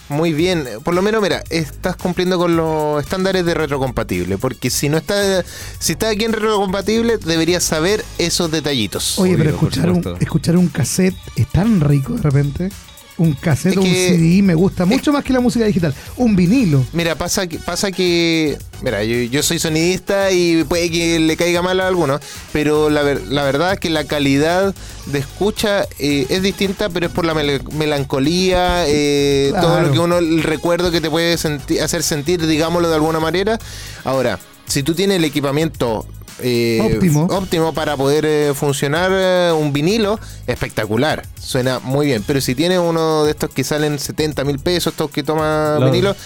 Muy 0.08 0.32
bien. 0.32 0.64
Por 0.84 0.94
lo 0.94 1.02
menos, 1.02 1.22
mira, 1.22 1.42
estás 1.50 1.96
cumpliendo 1.96 2.38
con 2.38 2.56
los 2.56 3.02
estándares 3.02 3.44
de 3.44 3.54
retrocompatible. 3.54 4.38
Porque 4.38 4.70
si 4.70 4.88
no 4.88 4.96
está, 4.96 5.44
si 5.78 5.92
está 5.92 6.08
aquí 6.08 6.24
en 6.24 6.32
retrocompatible, 6.32 7.18
deberías 7.18 7.64
saber 7.64 8.04
esos 8.18 8.50
detallitos. 8.50 9.18
Oye, 9.18 9.34
Obvio, 9.34 9.44
pero 9.44 9.56
escuchar 9.56 9.90
un, 9.90 10.16
escuchar 10.20 10.56
un 10.56 10.68
cassette 10.68 11.16
es 11.36 11.46
tan 11.48 11.80
rico 11.80 12.14
de 12.14 12.22
repente. 12.22 12.70
Un 13.18 13.32
cassette 13.34 13.76
o 13.76 13.80
un 13.80 13.86
CD 13.86 14.42
me 14.42 14.54
gusta 14.54 14.84
mucho 14.86 15.12
más 15.12 15.24
que 15.24 15.32
la 15.32 15.40
música 15.40 15.64
digital. 15.64 15.92
Un 16.16 16.36
vinilo. 16.36 16.84
Mira, 16.92 17.16
pasa 17.16 17.46
que, 17.48 17.58
pasa 17.58 17.90
que 17.90 18.56
mira, 18.82 19.02
yo, 19.02 19.16
yo 19.22 19.42
soy 19.42 19.58
sonidista 19.58 20.30
y 20.30 20.62
puede 20.64 20.88
que 20.90 21.18
le 21.18 21.36
caiga 21.36 21.60
mal 21.60 21.80
a 21.80 21.88
algunos, 21.88 22.20
pero 22.52 22.90
la, 22.90 23.02
ver- 23.02 23.26
la 23.28 23.42
verdad 23.42 23.72
es 23.72 23.80
que 23.80 23.90
la 23.90 24.04
calidad 24.04 24.72
de 25.06 25.18
escucha 25.18 25.84
eh, 25.98 26.26
es 26.28 26.42
distinta, 26.42 26.88
pero 26.90 27.06
es 27.06 27.12
por 27.12 27.24
la 27.24 27.34
mel- 27.34 27.60
melancolía, 27.72 28.84
eh, 28.86 29.52
todo 29.60 29.80
lo 29.80 29.92
que 29.92 29.98
uno, 29.98 30.18
el 30.18 30.42
recuerdo 30.44 30.90
que 30.90 31.00
te 31.00 31.10
puede 31.10 31.36
senti- 31.38 31.80
hacer 31.80 32.02
sentir, 32.02 32.46
digámoslo 32.46 32.88
de 32.88 32.94
alguna 32.94 33.18
manera. 33.20 33.58
Ahora, 34.04 34.38
si 34.66 34.82
tú 34.82 34.94
tienes 34.94 35.16
el 35.16 35.24
equipamiento 35.24 36.06
eh, 36.40 36.80
Óptimo. 36.94 37.24
óptimo 37.30 37.72
para 37.74 37.96
poder 37.96 38.24
eh, 38.26 38.52
funcionar 38.54 39.10
eh, 39.12 39.52
un 39.58 39.72
vinilo, 39.72 40.18
espectacular, 40.46 41.24
suena 41.40 41.78
muy 41.80 42.06
bien. 42.06 42.22
Pero 42.26 42.40
si 42.40 42.54
tienes 42.54 42.78
uno 42.78 43.24
de 43.24 43.30
estos 43.32 43.50
que 43.50 43.64
salen 43.64 43.98
70 43.98 44.44
mil 44.44 44.58
pesos, 44.58 44.92
estos 44.92 45.10
que 45.10 45.22
toma 45.22 45.74
Claro. 45.76 45.90
vinilo, 45.92 46.16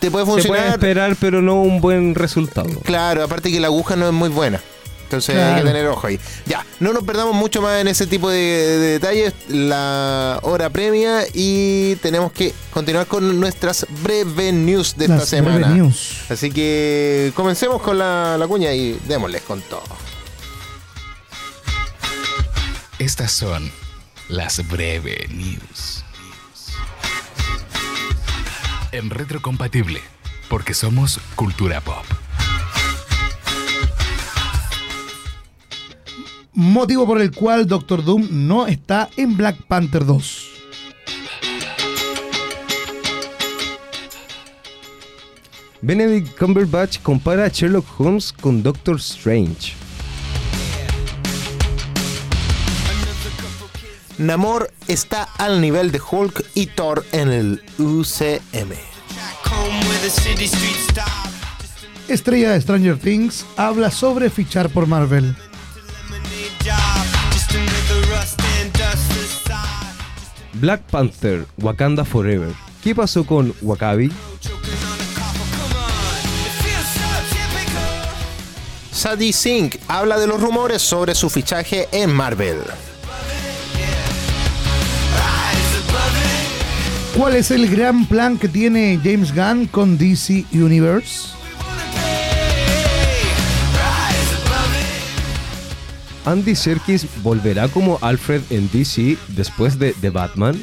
te 0.00 0.10
puede 0.10 0.24
Se 0.24 0.30
puede 0.30 0.42
funcionar. 0.42 0.66
esperar, 0.74 1.16
pero 1.20 1.42
no 1.42 1.62
un 1.62 1.80
buen 1.80 2.14
resultado. 2.14 2.68
Claro, 2.84 3.22
aparte 3.24 3.50
que 3.50 3.60
la 3.60 3.68
aguja 3.68 3.96
no 3.96 4.06
es 4.06 4.12
muy 4.12 4.28
buena. 4.28 4.60
Entonces 5.12 5.36
hay 5.36 5.42
Claro. 5.42 5.62
que 5.62 5.68
tener 5.68 5.86
ojo 5.88 6.06
ahí. 6.06 6.18
Ya, 6.46 6.64
no 6.80 6.92
nos 6.92 7.04
perdamos 7.04 7.34
mucho 7.34 7.60
más 7.60 7.80
en 7.80 7.88
ese 7.88 8.06
tipo 8.06 8.30
de, 8.30 8.38
de 8.38 8.78
detalles. 8.98 9.34
La 9.48 10.38
hora 10.42 10.70
premia 10.70 11.24
y 11.34 11.96
tenemos 11.96 12.32
que 12.32 12.54
continuar 12.72 13.06
con 13.06 13.38
nuestras 13.38 13.86
breve 14.02 14.52
news 14.52 14.96
de 14.96 15.04
esta 15.06 15.26
semana. 15.26 15.58
breve 15.58 15.74
news. 15.74 16.22
Así 16.30 16.50
que 16.50 17.32
comencemos 17.36 17.82
con 17.82 17.98
la, 17.98 18.36
la 18.38 18.46
cuña 18.46 18.72
y 18.72 18.98
démosles 19.06 19.42
con 19.42 19.60
todo. 19.62 19.82
Estas 22.98 23.32
son 23.32 23.70
las 24.28 24.66
breve 24.68 25.26
news. 25.30 26.04
En 28.92 29.10
retrocompatible, 29.10 30.00
porque 30.48 30.74
somos 30.74 31.18
cultura 31.34 31.80
pop. 31.80 32.04
Motivo 36.54 37.06
por 37.06 37.20
el 37.20 37.30
cual 37.32 37.66
Doctor 37.66 38.04
Doom 38.04 38.28
no 38.46 38.66
está 38.66 39.08
en 39.16 39.36
Black 39.38 39.62
Panther 39.66 40.04
2. 40.04 40.48
Benedict 45.80 46.38
Cumberbatch 46.38 47.00
compara 47.00 47.46
a 47.46 47.48
Sherlock 47.48 47.86
Holmes 47.98 48.34
con 48.34 48.62
Doctor 48.62 48.96
Strange. 48.96 49.72
Namor 54.18 54.70
está 54.88 55.24
al 55.38 55.60
nivel 55.60 55.90
de 55.90 56.00
Hulk 56.00 56.44
y 56.54 56.66
Thor 56.66 57.04
en 57.12 57.32
el 57.32 57.62
UCM. 57.78 58.72
Estrella 62.08 62.52
de 62.52 62.60
Stranger 62.60 62.98
Things 62.98 63.46
habla 63.56 63.90
sobre 63.90 64.28
fichar 64.28 64.68
por 64.68 64.86
Marvel. 64.86 65.34
Black 70.54 70.82
Panther, 70.90 71.44
Wakanda 71.58 72.04
Forever. 72.04 72.52
¿Qué 72.84 72.94
pasó 72.94 73.24
con 73.24 73.52
Wakabi? 73.62 74.12
Sadie 78.92 79.32
Sink 79.32 79.76
habla 79.88 80.18
de 80.18 80.28
los 80.28 80.40
rumores 80.40 80.80
sobre 80.80 81.16
su 81.16 81.28
fichaje 81.28 81.88
en 81.90 82.12
Marvel. 82.12 82.58
¿Cuál 87.16 87.34
es 87.34 87.50
el 87.50 87.68
gran 87.68 88.06
plan 88.06 88.38
que 88.38 88.48
tiene 88.48 89.00
James 89.02 89.34
Gunn 89.34 89.66
con 89.66 89.98
DC 89.98 90.44
Universe? 90.52 91.41
Andy 96.24 96.54
Serkis 96.54 97.06
volverá 97.22 97.68
como 97.68 97.98
Alfred 98.00 98.42
en 98.50 98.70
DC 98.70 99.16
después 99.28 99.78
de 99.78 99.92
The 100.00 100.10
Batman. 100.10 100.60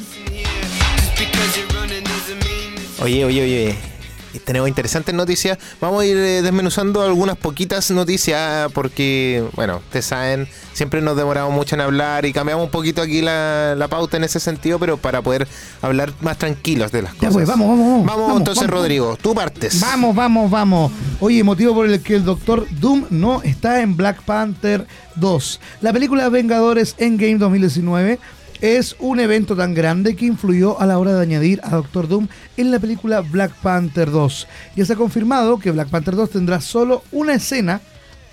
Oye, 3.02 3.24
oye, 3.24 3.42
oye. 3.42 3.89
Tenemos 4.38 4.68
interesantes 4.68 5.14
noticias. 5.14 5.58
Vamos 5.80 6.02
a 6.02 6.06
ir 6.06 6.16
eh, 6.16 6.42
desmenuzando 6.42 7.02
algunas 7.02 7.36
poquitas 7.36 7.90
noticias 7.90 8.70
porque, 8.72 9.44
bueno, 9.56 9.78
ustedes 9.78 10.06
saben, 10.06 10.48
siempre 10.72 11.00
nos 11.02 11.16
demoramos 11.16 11.52
mucho 11.52 11.74
en 11.74 11.80
hablar 11.80 12.24
y 12.24 12.32
cambiamos 12.32 12.64
un 12.64 12.70
poquito 12.70 13.02
aquí 13.02 13.20
la, 13.22 13.74
la 13.76 13.88
pauta 13.88 14.16
en 14.16 14.24
ese 14.24 14.38
sentido, 14.40 14.78
pero 14.78 14.96
para 14.96 15.20
poder 15.22 15.48
hablar 15.82 16.12
más 16.20 16.38
tranquilos 16.38 16.92
de 16.92 17.02
las 17.02 17.12
Ya 17.14 17.18
cosas. 17.28 17.32
pues, 17.34 17.48
vamos, 17.48 17.68
vamos, 17.68 18.06
vamos. 18.06 18.06
Vamos, 18.06 18.38
entonces, 18.38 18.66
vamos. 18.66 18.80
Rodrigo, 18.80 19.18
tú 19.20 19.34
partes. 19.34 19.80
Vamos, 19.80 20.14
vamos, 20.14 20.50
vamos. 20.50 20.92
Oye, 21.20 21.42
motivo 21.42 21.74
por 21.74 21.86
el 21.86 22.00
que 22.00 22.14
el 22.16 22.24
Doctor 22.24 22.66
Doom 22.80 23.06
no 23.10 23.42
está 23.42 23.80
en 23.82 23.96
Black 23.96 24.22
Panther 24.22 24.86
2. 25.16 25.60
La 25.80 25.92
película 25.92 26.28
Vengadores 26.28 26.94
Endgame 26.98 27.38
2019 27.38 28.18
es 28.60 28.94
un 28.98 29.20
evento 29.20 29.56
tan 29.56 29.72
grande 29.72 30.14
que 30.16 30.26
influyó 30.26 30.80
a 30.80 30.86
la 30.86 30.98
hora 30.98 31.14
de 31.14 31.22
añadir 31.22 31.60
a 31.62 31.70
Doctor 31.70 32.08
Doom 32.08 32.28
en 32.56 32.70
la 32.70 32.78
película 32.78 33.20
Black 33.20 33.54
Panther 33.62 34.10
2. 34.10 34.46
Ya 34.76 34.84
se 34.84 34.92
ha 34.92 34.96
confirmado 34.96 35.58
que 35.58 35.70
Black 35.70 35.88
Panther 35.88 36.14
2 36.14 36.30
tendrá 36.30 36.60
solo 36.60 37.02
una 37.10 37.34
escena 37.34 37.80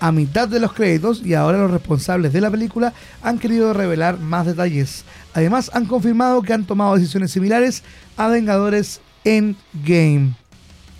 a 0.00 0.12
mitad 0.12 0.46
de 0.46 0.60
los 0.60 0.74
créditos 0.74 1.24
y 1.24 1.34
ahora 1.34 1.58
los 1.58 1.70
responsables 1.70 2.32
de 2.32 2.40
la 2.40 2.50
película 2.50 2.92
han 3.22 3.38
querido 3.38 3.72
revelar 3.72 4.18
más 4.18 4.46
detalles. 4.46 5.04
Además 5.34 5.70
han 5.74 5.86
confirmado 5.86 6.42
que 6.42 6.52
han 6.52 6.66
tomado 6.66 6.96
decisiones 6.96 7.32
similares 7.32 7.82
a 8.16 8.28
Vengadores 8.28 9.00
Endgame. 9.24 10.34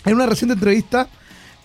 En 0.05 0.15
una 0.15 0.27
reciente 0.27 0.55
entrevista, 0.55 1.09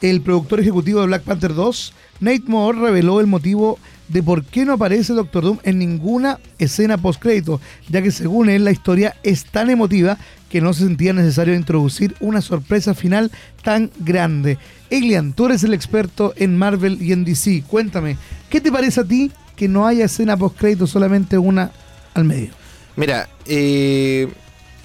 el 0.01 0.21
productor 0.21 0.59
ejecutivo 0.59 0.99
de 0.99 1.07
Black 1.07 1.23
Panther 1.23 1.53
2, 1.53 1.93
Nate 2.19 2.43
Moore, 2.45 2.79
reveló 2.79 3.21
el 3.21 3.27
motivo 3.27 3.79
de 4.07 4.21
por 4.21 4.43
qué 4.43 4.65
no 4.65 4.73
aparece 4.73 5.13
Doctor 5.13 5.43
Doom 5.43 5.59
en 5.63 5.79
ninguna 5.79 6.39
escena 6.59 6.97
postcrédito, 6.97 7.61
ya 7.89 8.01
que 8.01 8.11
según 8.11 8.49
él 8.49 8.63
la 8.65 8.71
historia 8.71 9.15
es 9.23 9.45
tan 9.45 9.69
emotiva 9.69 10.17
que 10.49 10.61
no 10.61 10.73
se 10.73 10.83
sentía 10.83 11.13
necesario 11.13 11.55
introducir 11.55 12.15
una 12.19 12.41
sorpresa 12.41 12.93
final 12.93 13.31
tan 13.63 13.91
grande. 13.99 14.59
Elian, 14.89 15.33
tú 15.33 15.47
eres 15.47 15.63
el 15.63 15.73
experto 15.73 16.33
en 16.35 16.57
Marvel 16.57 17.01
y 17.01 17.11
en 17.11 17.25
DC. 17.25 17.63
Cuéntame, 17.67 18.17
¿qué 18.49 18.61
te 18.61 18.71
parece 18.71 19.01
a 19.01 19.03
ti 19.03 19.31
que 19.55 19.67
no 19.67 19.87
haya 19.87 20.05
escena 20.05 20.37
postcrédito, 20.37 20.85
solamente 20.85 21.37
una 21.37 21.71
al 22.13 22.25
medio? 22.25 22.51
Mira, 22.95 23.27
eh, 23.47 24.31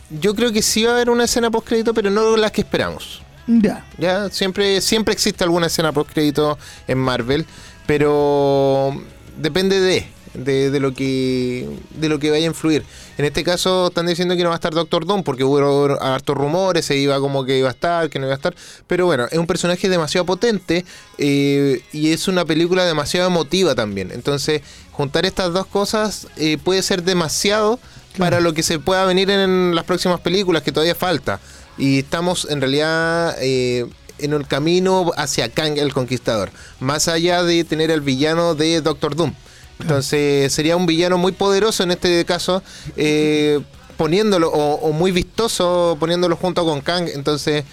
yo 0.09 0.35
creo 0.35 0.53
que 0.53 0.63
sí 0.63 0.85
va 0.85 0.93
a 0.93 0.95
haber 0.95 1.11
una 1.11 1.25
escena 1.25 1.51
postcrédito, 1.51 1.93
pero 1.93 2.09
no 2.11 2.37
las 2.37 2.53
que 2.53 2.63
esperamos. 2.63 3.23
Ya. 3.47 3.85
Ya 3.99 4.29
siempre, 4.31 4.81
siempre 4.81 5.13
existe 5.13 5.45
alguna 5.45 5.67
escena 5.67 5.93
postcrédito 5.93 6.59
en 6.87 6.99
Marvel, 6.99 7.47
pero 7.89 8.95
depende 9.39 9.81
de, 9.81 10.07
de, 10.35 10.71
de 10.71 10.79
lo 10.79 10.93
que 10.93 11.67
de 11.95 12.11
lo 12.11 12.19
que 12.19 12.31
vaya 12.31 12.45
a 12.45 12.49
influir. 12.49 12.85
En 13.17 13.25
este 13.25 13.43
caso 13.43 13.87
están 13.89 14.05
diciendo 14.05 14.37
que 14.37 14.43
no 14.43 14.51
va 14.51 14.57
a 14.57 14.61
estar 14.61 14.75
Doctor 14.75 15.07
Doom 15.07 15.23
porque 15.23 15.43
hubo 15.43 15.99
hartos 16.03 16.37
rumores, 16.37 16.85
se 16.85 16.99
iba 16.99 17.19
como 17.19 17.47
que 17.47 17.57
iba 17.57 17.69
a 17.69 17.73
estar, 17.73 18.11
que 18.11 18.19
no 18.19 18.27
iba 18.27 18.35
a 18.35 18.37
estar. 18.37 18.55
Pero 18.87 19.07
bueno, 19.07 19.25
es 19.31 19.39
un 19.39 19.47
personaje 19.47 19.89
demasiado 19.89 20.27
potente 20.27 20.85
eh, 21.17 21.81
y 21.91 22.13
es 22.13 22.29
una 22.29 22.45
película 22.45 22.85
demasiado 22.85 23.27
emotiva 23.27 23.75
también. 23.75 24.11
Entonces, 24.13 24.61
juntar 24.93 25.25
estas 25.25 25.55
dos 25.55 25.65
cosas 25.65 26.27
eh, 26.37 26.59
puede 26.63 26.83
ser 26.83 27.03
demasiado 27.05 27.81
para 28.19 28.41
lo 28.41 28.53
que 28.53 28.63
se 28.63 28.79
pueda 28.79 29.07
venir 29.07 29.31
en 29.31 29.75
las 29.75 29.85
próximas 29.85 30.21
películas, 30.21 30.63
que 30.63 30.73
todavía 30.73 30.95
falta. 30.95 31.41
Y 31.79 32.01
estamos 32.01 32.47
en 32.51 32.61
realidad 32.61 33.35
eh, 33.41 33.87
en 34.19 34.33
el 34.33 34.47
camino 34.47 35.13
hacia 35.17 35.49
Kang 35.49 35.79
el 35.79 35.93
Conquistador, 35.93 36.51
más 36.81 37.09
allá 37.09 37.43
de 37.43 37.65
tener 37.65 37.91
el 37.91 38.01
villano 38.01 38.55
de 38.55 38.81
Doctor 38.81 39.15
Doom. 39.15 39.33
Entonces 39.81 40.53
sería 40.53 40.77
un 40.77 40.87
villano 40.87 41.19
muy 41.19 41.33
poderoso 41.33 41.83
en 41.85 41.93
este 41.93 42.25
caso, 42.25 42.63
eh, 42.97 43.61
poniéndolo, 43.97 44.51
o, 44.51 44.75
o 44.75 44.93
muy 44.93 45.13
vistoso 45.13 45.97
poniéndolo 46.01 46.37
junto 46.37 46.65
con 46.65 46.81
Kang. 46.81 47.09
Entonces 47.15 47.65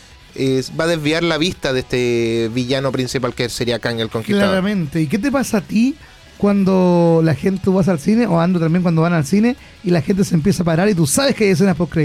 va 0.80 0.84
a 0.84 0.88
desviar 0.88 1.24
la 1.24 1.38
vista 1.38 1.72
de 1.72 1.80
este 1.80 2.52
villano 2.54 2.92
principal 2.92 3.34
que 3.34 3.50
sería 3.50 3.80
Kang 3.80 4.00
el 4.00 4.10
Conquistador. 4.10 4.50
Claramente. 4.50 5.02
¿Y 5.02 5.08
qué 5.08 5.18
te 5.18 5.32
pasa 5.32 5.60
a 5.60 5.62
ti 5.62 5.96
cuando 6.38 7.22
la 7.24 7.34
gente 7.34 7.70
vas 7.70 7.88
al 7.88 8.00
cine, 8.00 8.28
o 8.28 8.40
ando 8.40 8.60
también 8.60 8.84
cuando 8.84 9.02
van 9.02 9.14
al 9.14 9.26
cine, 9.26 9.56
y 9.84 9.92
la 9.92 10.02
gente 10.02 10.26
se 10.26 10.36
empieza 10.36 10.64
a 10.64 10.66
parar 10.66 10.90
y 10.90 10.94
tú 10.94 11.08
sabes 11.08 11.36
que 11.36 11.46
hay 11.46 11.52
escenas 11.52 11.78
post? 11.78 11.96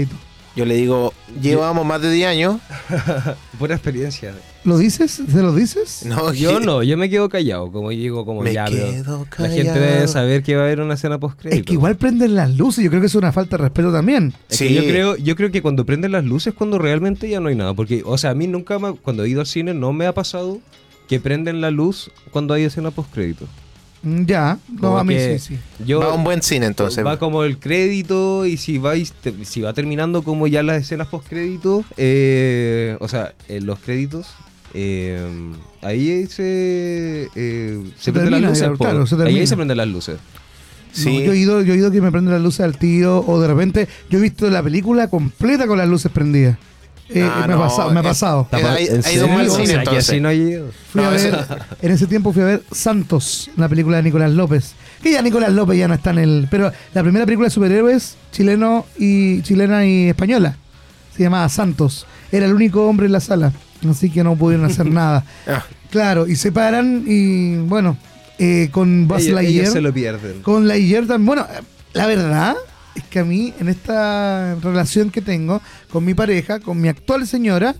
Yo 0.55 0.65
le 0.65 0.75
digo, 0.75 1.13
llevamos 1.41 1.85
más 1.85 2.01
de 2.01 2.11
10 2.11 2.27
años. 2.27 2.57
Buena 3.59 3.75
experiencia. 3.75 4.33
¿Lo 4.65 4.77
dices? 4.77 5.11
¿Se 5.11 5.41
lo 5.41 5.55
dices? 5.55 6.03
No, 6.05 6.33
Yo 6.33 6.59
que- 6.59 6.65
no, 6.65 6.83
yo 6.83 6.97
me 6.97 7.09
quedo 7.09 7.29
callado, 7.29 7.71
como 7.71 7.89
digo, 7.89 8.25
como 8.25 8.41
Me 8.41 8.53
ya, 8.53 8.65
quedo 8.65 9.25
la 9.37 9.47
gente 9.49 9.79
debe 9.79 10.07
saber 10.07 10.43
que 10.43 10.55
va 10.55 10.63
a 10.63 10.65
haber 10.65 10.81
una 10.81 10.95
escena 10.95 11.19
post 11.19 11.45
Es 11.45 11.63
que 11.63 11.73
igual 11.73 11.95
prenden 11.95 12.35
las 12.35 12.55
luces, 12.57 12.83
yo 12.83 12.89
creo 12.89 13.01
que 13.01 13.07
es 13.07 13.15
una 13.15 13.31
falta 13.31 13.55
de 13.57 13.63
respeto 13.63 13.91
también. 13.93 14.33
Sí. 14.49 14.73
yo 14.73 14.81
creo, 14.83 15.15
yo 15.15 15.35
creo 15.35 15.51
que 15.51 15.61
cuando 15.61 15.85
prenden 15.85 16.11
las 16.11 16.25
luces 16.25 16.53
cuando 16.53 16.77
realmente 16.77 17.29
ya 17.29 17.39
no 17.39 17.47
hay 17.49 17.55
nada, 17.55 17.73
porque 17.73 18.03
o 18.05 18.17
sea, 18.17 18.31
a 18.31 18.35
mí 18.35 18.47
nunca 18.47 18.77
me- 18.77 18.93
cuando 18.93 19.23
he 19.23 19.29
ido 19.29 19.39
al 19.41 19.47
cine 19.47 19.73
no 19.73 19.93
me 19.93 20.05
ha 20.05 20.13
pasado 20.13 20.59
que 21.07 21.19
prenden 21.19 21.61
la 21.61 21.71
luz 21.71 22.11
cuando 22.31 22.53
hay 22.53 22.63
escena 22.63 22.91
post 22.91 23.11
crédito. 23.13 23.45
Mm, 24.03 24.25
Ya, 24.25 24.57
no, 24.81 24.97
a 24.97 25.03
mí 25.03 25.15
sí, 25.17 25.39
sí. 25.39 25.59
Yo 25.85 25.99
va 25.99 26.07
a 26.07 26.13
un 26.13 26.23
buen 26.23 26.41
cine 26.41 26.65
entonces. 26.65 27.05
va 27.05 27.19
como 27.19 27.43
el 27.43 27.57
crédito 27.59 28.45
y 28.45 28.57
si 28.57 28.81
te- 29.21 29.45
si 29.45 29.61
va 29.61 29.73
terminando 29.73 30.23
como 30.23 30.47
ya 30.47 30.63
las 30.63 30.81
escenas 30.81 31.07
post 31.07 31.27
crédito, 31.29 31.79
o 32.99 33.07
sea, 33.07 33.33
en 33.47 33.65
los 33.65 33.79
créditos 33.79 34.27
eh, 34.73 35.19
ahí 35.81 36.25
se 36.27 37.29
eh, 37.35 37.83
se, 37.97 38.03
Se 38.05 38.13
prenden 38.13 38.41
las 38.41 38.51
luces, 38.51 38.69
claro, 38.77 39.05
se 39.05 39.15
ahí, 39.23 39.45
se 39.45 39.55
prenden 39.55 39.77
las 39.77 39.87
luces. 39.87 40.17
Sí. 40.93 41.13
No, 41.19 41.21
yo, 41.21 41.31
he 41.33 41.37
ido, 41.37 41.61
yo 41.61 41.73
he 41.73 41.77
ido 41.77 41.91
que 41.91 42.01
me 42.01 42.11
prenden 42.11 42.33
las 42.33 42.41
luces 42.43 42.61
al 42.61 42.77
tiro, 42.77 43.23
o 43.25 43.39
de 43.39 43.47
repente 43.47 43.87
yo 44.09 44.17
he 44.19 44.21
visto 44.21 44.49
la 44.49 44.61
película 44.63 45.09
completa 45.09 45.67
con 45.67 45.77
las 45.77 45.87
luces 45.87 46.11
prendidas. 46.11 46.57
Eh, 47.13 47.21
Ah, 47.29 47.43
me, 47.47 47.53
ha 47.53 47.55
no, 47.57 47.59
pasado, 47.63 47.91
me 47.91 47.99
ha 47.99 48.01
eh, 48.01 48.05
pasado. 48.05 48.47
Eh, 48.51 48.55
hay- 48.55 48.87
¿En 48.87 49.05
ha 49.05 49.11
ido 49.11 49.27
mal 49.27 49.49
serio? 49.49 49.51
cine, 49.51 49.63
O 49.63 49.65
sea, 49.65 49.65
que 49.65 49.79
entonces. 49.81 50.09
así 50.09 50.19
no 50.21 50.29
ha 50.29 50.33
ido. 50.33 50.71
Fui 50.91 51.03
a 51.03 51.09
ver, 51.09 51.45
en 51.81 51.91
ese 51.91 52.07
tiempo 52.07 52.31
fui 52.33 52.41
a 52.41 52.45
ver 52.45 52.63
Santos, 52.71 53.49
una 53.57 53.67
película 53.69 53.97
de 53.97 54.03
Nicolás 54.03 54.31
López. 54.31 54.73
Que 55.03 55.11
ya 55.11 55.21
Nicolás 55.21 55.51
López 55.51 55.77
ya 55.77 55.87
no 55.87 55.93
está 55.95 56.11
en 56.11 56.19
el. 56.19 56.47
Pero 56.49 56.71
la 56.93 57.01
primera 57.03 57.25
película 57.25 57.47
de 57.47 57.51
superhéroes 57.51 58.15
chileno 58.31 58.85
y 58.97 59.41
chilena 59.41 59.85
y 59.85 60.09
española 60.09 60.55
se 61.15 61.23
llamaba 61.23 61.49
Santos. 61.49 62.05
Era 62.31 62.45
el 62.45 62.53
único 62.53 62.87
hombre 62.87 63.07
en 63.07 63.11
la 63.11 63.19
sala, 63.19 63.51
así 63.89 64.09
que 64.09 64.23
no 64.23 64.35
pudieron 64.35 64.65
hacer 64.65 64.85
nada. 64.91 65.25
Ah, 65.47 65.63
Claro, 65.89 66.25
y 66.25 66.37
se 66.37 66.53
paran 66.53 67.03
y 67.05 67.57
bueno, 67.57 67.97
eh, 68.39 68.69
con 68.71 69.09
Buzz 69.09 69.23
Ellos, 69.23 69.35
Lightyear. 69.35 69.61
ellos 69.63 69.73
se 69.73 69.81
lo 69.81 69.91
pierden. 69.93 70.41
Con 70.41 70.65
Lightyear 70.65 71.05
también. 71.05 71.25
Bueno, 71.25 71.45
la 71.91 72.07
verdad 72.07 72.55
es 72.95 73.03
que 73.03 73.19
a 73.19 73.23
mí, 73.23 73.53
en 73.59 73.69
esta 73.69 74.55
relación 74.55 75.09
que 75.09 75.21
tengo 75.21 75.61
con 75.91 76.03
mi 76.05 76.13
pareja, 76.13 76.59
con 76.59 76.79
mi 76.79 76.87
actual 76.87 77.25
señora, 77.27 77.75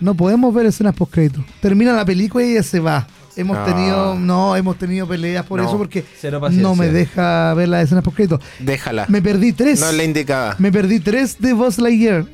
no 0.00 0.14
podemos 0.14 0.54
ver 0.54 0.66
escenas 0.66 0.94
post 0.94 1.12
crédito. 1.12 1.44
Termina 1.60 1.92
la 1.92 2.04
película 2.04 2.44
y 2.44 2.52
ella 2.52 2.62
se 2.62 2.80
va. 2.80 3.06
Hemos 3.36 3.56
Ah. 3.56 3.64
tenido, 3.64 4.14
no, 4.16 4.56
hemos 4.56 4.76
tenido 4.78 5.06
peleas 5.06 5.44
por 5.46 5.60
No. 5.60 5.68
eso 5.68 5.78
porque 5.78 6.04
no 6.52 6.74
me 6.74 6.88
deja 6.88 7.54
ver 7.54 7.68
las 7.68 7.84
escenas 7.84 8.02
post 8.04 8.16
crédito. 8.16 8.40
déjala. 8.58 9.06
Me 9.08 9.22
perdí 9.22 9.52
tres. 9.52 9.80
No 9.80 9.88
es 9.90 9.94
la 9.96 10.04
indicada. 10.04 10.56
Me 10.58 10.72
perdí 10.72 10.98
tres 11.00 11.36
de 11.40 11.52
Buzz 11.52 11.78
Lightyear. 11.78 12.26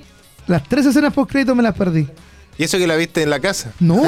Las 0.46 0.62
tres 0.68 0.86
escenas 0.86 1.12
post 1.12 1.30
crédito 1.30 1.54
me 1.54 1.62
las 1.62 1.74
perdí. 1.74 2.06
Y 2.56 2.64
eso 2.64 2.78
que 2.78 2.86
la 2.86 2.96
viste 2.96 3.22
en 3.22 3.30
la 3.30 3.40
casa. 3.40 3.72
No, 3.80 3.96
no 4.02 4.04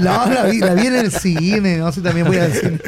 la, 0.00 0.46
vi, 0.50 0.58
la 0.60 0.74
vi 0.74 0.86
en 0.86 0.94
el 0.96 1.10
cine. 1.10 1.78
No 1.78 1.90
sé, 1.92 2.00
también 2.00 2.26
voy 2.26 2.36
al 2.38 2.52
cine. 2.60 2.78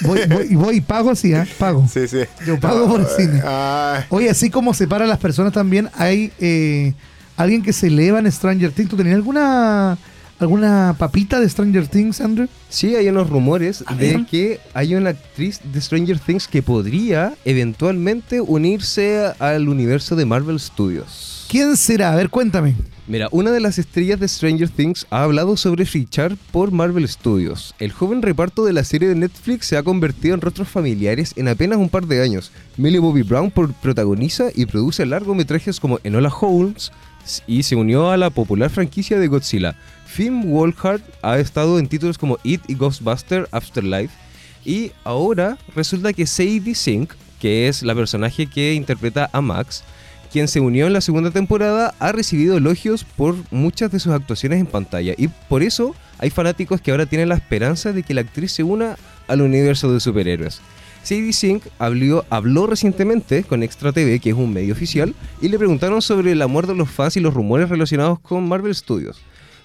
Voy, 0.00 0.20
voy, 0.28 0.46
y 0.50 0.54
voy 0.54 0.76
y 0.76 0.80
pago, 0.80 1.14
sí, 1.14 1.34
¿ah? 1.34 1.46
Pago. 1.58 1.86
Sí, 1.92 2.08
sí. 2.08 2.18
Yo 2.46 2.58
pago 2.58 2.88
por 2.88 3.00
el 3.00 3.06
cine. 3.06 3.42
Ah, 3.44 4.04
Oye, 4.08 4.30
así 4.30 4.48
como 4.50 4.72
separa 4.74 5.04
a 5.04 5.08
las 5.08 5.18
personas 5.18 5.52
también, 5.52 5.90
hay, 5.96 6.32
eh, 6.40 6.94
alguien 7.36 7.62
que 7.62 7.72
se 7.72 7.88
eleva 7.88 8.18
en 8.18 8.30
Stranger 8.32 8.72
Things. 8.72 8.88
¿Tú 8.88 8.96
tenías 8.96 9.16
alguna 9.16 9.98
alguna 10.38 10.94
papita 10.98 11.38
de 11.38 11.46
Stranger 11.48 11.86
Things, 11.86 12.20
Andrew? 12.22 12.48
Sí, 12.70 12.96
hay 12.96 13.08
unos 13.08 13.28
rumores 13.28 13.84
A 13.86 13.94
de 13.94 14.16
ver. 14.16 14.26
que 14.26 14.60
hay 14.72 14.94
una 14.94 15.10
actriz 15.10 15.60
de 15.62 15.78
Stranger 15.80 16.18
Things 16.18 16.48
que 16.48 16.62
podría 16.62 17.34
eventualmente 17.44 18.40
unirse 18.40 19.30
al 19.38 19.68
universo 19.68 20.16
de 20.16 20.24
Marvel 20.24 20.58
Studios. 20.58 21.46
¿Quién 21.50 21.76
será? 21.76 22.12
A 22.12 22.16
ver, 22.16 22.30
cuéntame. 22.30 22.74
Mira, 23.10 23.26
una 23.32 23.50
de 23.50 23.58
las 23.58 23.76
estrellas 23.76 24.20
de 24.20 24.28
Stranger 24.28 24.68
Things 24.68 25.04
ha 25.10 25.24
hablado 25.24 25.56
sobre 25.56 25.84
fichar 25.84 26.36
por 26.52 26.70
Marvel 26.70 27.08
Studios. 27.08 27.74
El 27.80 27.90
joven 27.90 28.22
reparto 28.22 28.64
de 28.64 28.72
la 28.72 28.84
serie 28.84 29.08
de 29.08 29.16
Netflix 29.16 29.66
se 29.66 29.76
ha 29.76 29.82
convertido 29.82 30.32
en 30.36 30.40
rostros 30.40 30.68
familiares 30.68 31.32
en 31.34 31.48
apenas 31.48 31.78
un 31.78 31.88
par 31.88 32.06
de 32.06 32.22
años. 32.22 32.52
Millie 32.76 33.00
Bobby 33.00 33.22
Brown 33.22 33.50
protagoniza 33.50 34.50
y 34.54 34.66
produce 34.66 35.04
largometrajes 35.06 35.80
como 35.80 35.98
Enola 36.04 36.28
Holmes 36.28 36.92
y 37.48 37.64
se 37.64 37.74
unió 37.74 38.12
a 38.12 38.16
la 38.16 38.30
popular 38.30 38.70
franquicia 38.70 39.18
de 39.18 39.26
Godzilla. 39.26 39.74
Finn 40.06 40.48
Wolfhard 40.48 41.02
ha 41.22 41.40
estado 41.40 41.80
en 41.80 41.88
títulos 41.88 42.16
como 42.16 42.38
It 42.44 42.62
y 42.68 42.76
Ghostbuster 42.76 43.48
Afterlife. 43.50 44.14
Y 44.64 44.92
ahora 45.02 45.58
resulta 45.74 46.12
que 46.12 46.28
Sadie 46.28 46.76
Sink, 46.76 47.14
que 47.40 47.66
es 47.66 47.82
la 47.82 47.96
personaje 47.96 48.46
que 48.46 48.74
interpreta 48.74 49.28
a 49.32 49.40
Max, 49.40 49.82
quien 50.30 50.48
se 50.48 50.60
unió 50.60 50.86
en 50.86 50.92
la 50.92 51.00
segunda 51.00 51.30
temporada, 51.30 51.94
ha 51.98 52.12
recibido 52.12 52.56
elogios 52.56 53.04
por 53.04 53.36
muchas 53.50 53.90
de 53.90 53.98
sus 53.98 54.12
actuaciones 54.12 54.60
en 54.60 54.66
pantalla. 54.66 55.14
Y 55.16 55.28
por 55.28 55.62
eso 55.62 55.94
hay 56.18 56.30
fanáticos 56.30 56.80
que 56.80 56.90
ahora 56.90 57.06
tienen 57.06 57.28
la 57.28 57.34
esperanza 57.34 57.92
de 57.92 58.02
que 58.02 58.14
la 58.14 58.20
actriz 58.20 58.52
se 58.52 58.62
una 58.62 58.96
al 59.26 59.42
universo 59.42 59.92
de 59.92 60.00
superhéroes. 60.00 60.60
Sadie 61.02 61.32
Sink 61.32 61.64
habló, 61.78 62.24
habló 62.30 62.66
recientemente 62.66 63.42
con 63.44 63.62
Extra 63.62 63.92
TV, 63.92 64.20
que 64.20 64.30
es 64.30 64.36
un 64.36 64.52
medio 64.52 64.74
oficial, 64.74 65.14
y 65.40 65.48
le 65.48 65.58
preguntaron 65.58 66.02
sobre 66.02 66.32
el 66.32 66.42
amor 66.42 66.66
de 66.66 66.74
los 66.74 66.90
fans 66.90 67.16
y 67.16 67.20
los 67.20 67.32
rumores 67.32 67.68
relacionados 67.68 68.20
con 68.20 68.46
Marvel 68.46 68.74
Studios. 68.74 69.20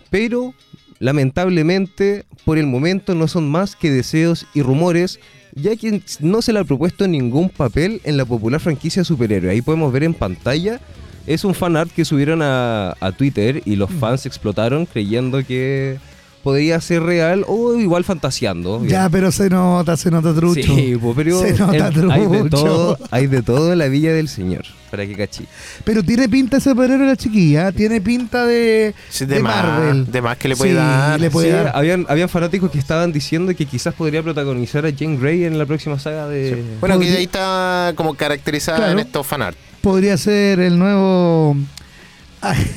Pero, 0.10 0.54
lamentablemente, 1.00 2.26
por 2.44 2.58
el 2.58 2.68
momento 2.68 3.16
no 3.16 3.28
son 3.28 3.50
más 3.50 3.76
que 3.76 3.92
deseos 3.92 4.46
y 4.54 4.62
rumores, 4.62 5.20
ya 5.54 5.76
que 5.76 6.02
no 6.20 6.42
se 6.42 6.54
le 6.54 6.60
ha 6.60 6.64
propuesto 6.64 7.08
ningún 7.08 7.50
papel 7.50 8.02
en 8.04 8.18
la 8.18 8.26
popular 8.26 8.60
franquicia 8.60 9.04
superhéroe. 9.04 9.52
Ahí 9.52 9.62
podemos 9.62 9.92
ver 9.92 10.04
en 10.04 10.14
pantalla, 10.14 10.82
es 11.28 11.44
un 11.44 11.56
fanart 11.56 11.92
que 11.92 12.06
subieron 12.06 12.42
a, 12.42 12.96
a 13.00 13.12
Twitter 13.12 13.62
y 13.66 13.76
los 13.76 13.90
fans 13.92 14.26
explotaron 14.26 14.86
creyendo 14.86 15.44
que 15.44 15.98
podría 16.46 16.80
ser 16.80 17.02
real 17.02 17.44
o 17.48 17.74
igual 17.74 18.04
fantaseando. 18.04 18.86
Ya, 18.86 19.10
pero 19.10 19.32
se 19.32 19.50
nota, 19.50 19.98
se 19.98 20.12
nota 20.12 20.32
trucho. 20.32 20.62
Sí, 20.76 20.96
po, 20.96 21.16
pero 21.16 21.42
Se 21.42 21.54
nota 21.58 21.88
el- 21.88 22.12
hay 22.12 22.22
de 22.28 22.38
trucho. 22.42 22.50
todo, 22.64 22.98
hay 23.10 23.26
de 23.26 23.42
todo 23.42 23.74
en 23.74 23.80
la 23.80 23.88
villa 23.88 24.14
del 24.14 24.30
señor, 24.30 24.64
para 24.92 25.08
que 25.08 25.16
cachí. 25.16 25.44
Pero 25.84 26.04
tiene 26.04 26.30
pinta 26.30 26.58
ese 26.58 26.70
superhéroe 26.70 27.08
la 27.08 27.16
chiquilla, 27.16 27.72
tiene 27.72 28.00
pinta 28.00 28.46
de, 28.46 28.94
Sí, 29.10 29.26
de, 29.26 29.38
de 29.38 29.42
más, 29.42 29.56
Marvel. 29.66 30.12
de 30.12 30.22
más 30.22 30.38
que 30.38 30.48
le 30.50 30.56
puede 30.56 30.72
Sí, 30.72 30.78
dar. 30.78 31.20
le 31.20 31.32
puede 31.32 31.48
Sí, 31.48 31.54
dar. 31.54 31.72
habían, 31.76 32.06
habían 32.10 32.30
fanáticos 32.30 32.70
que 32.70 32.78
estaban 32.78 33.12
diciendo 33.12 33.52
que 33.56 33.66
quizás 33.66 33.96
podría 33.96 34.22
protagonizar 34.22 34.86
a 34.86 34.92
Jane 34.96 35.18
Grey 35.18 35.46
en 35.46 35.58
la 35.58 35.66
próxima 35.66 35.98
saga 35.98 36.28
de... 36.28 36.64
Bueno, 36.80 37.00
que 37.00 37.08
ahí 37.10 37.24
está 37.24 37.94
como 37.96 38.14
caracterizada 38.14 38.78
Claro. 38.78 38.92
en 38.94 39.00
estos 39.00 39.26
fanart. 39.26 39.58
Podría 39.82 40.16
ser 40.18 40.60
el 40.60 40.78
nuevo. 40.78 41.56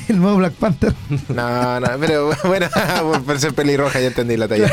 El 0.07 0.19
nuevo 0.19 0.37
Black 0.37 0.53
Panther. 0.53 0.93
No, 1.29 1.79
no, 1.79 1.87
pero 1.99 2.31
bueno, 2.45 2.67
por 3.25 3.39
ser 3.39 3.53
pelirroja 3.53 3.99
ya 3.99 4.07
entendí 4.07 4.37
la 4.37 4.47
talla. 4.47 4.71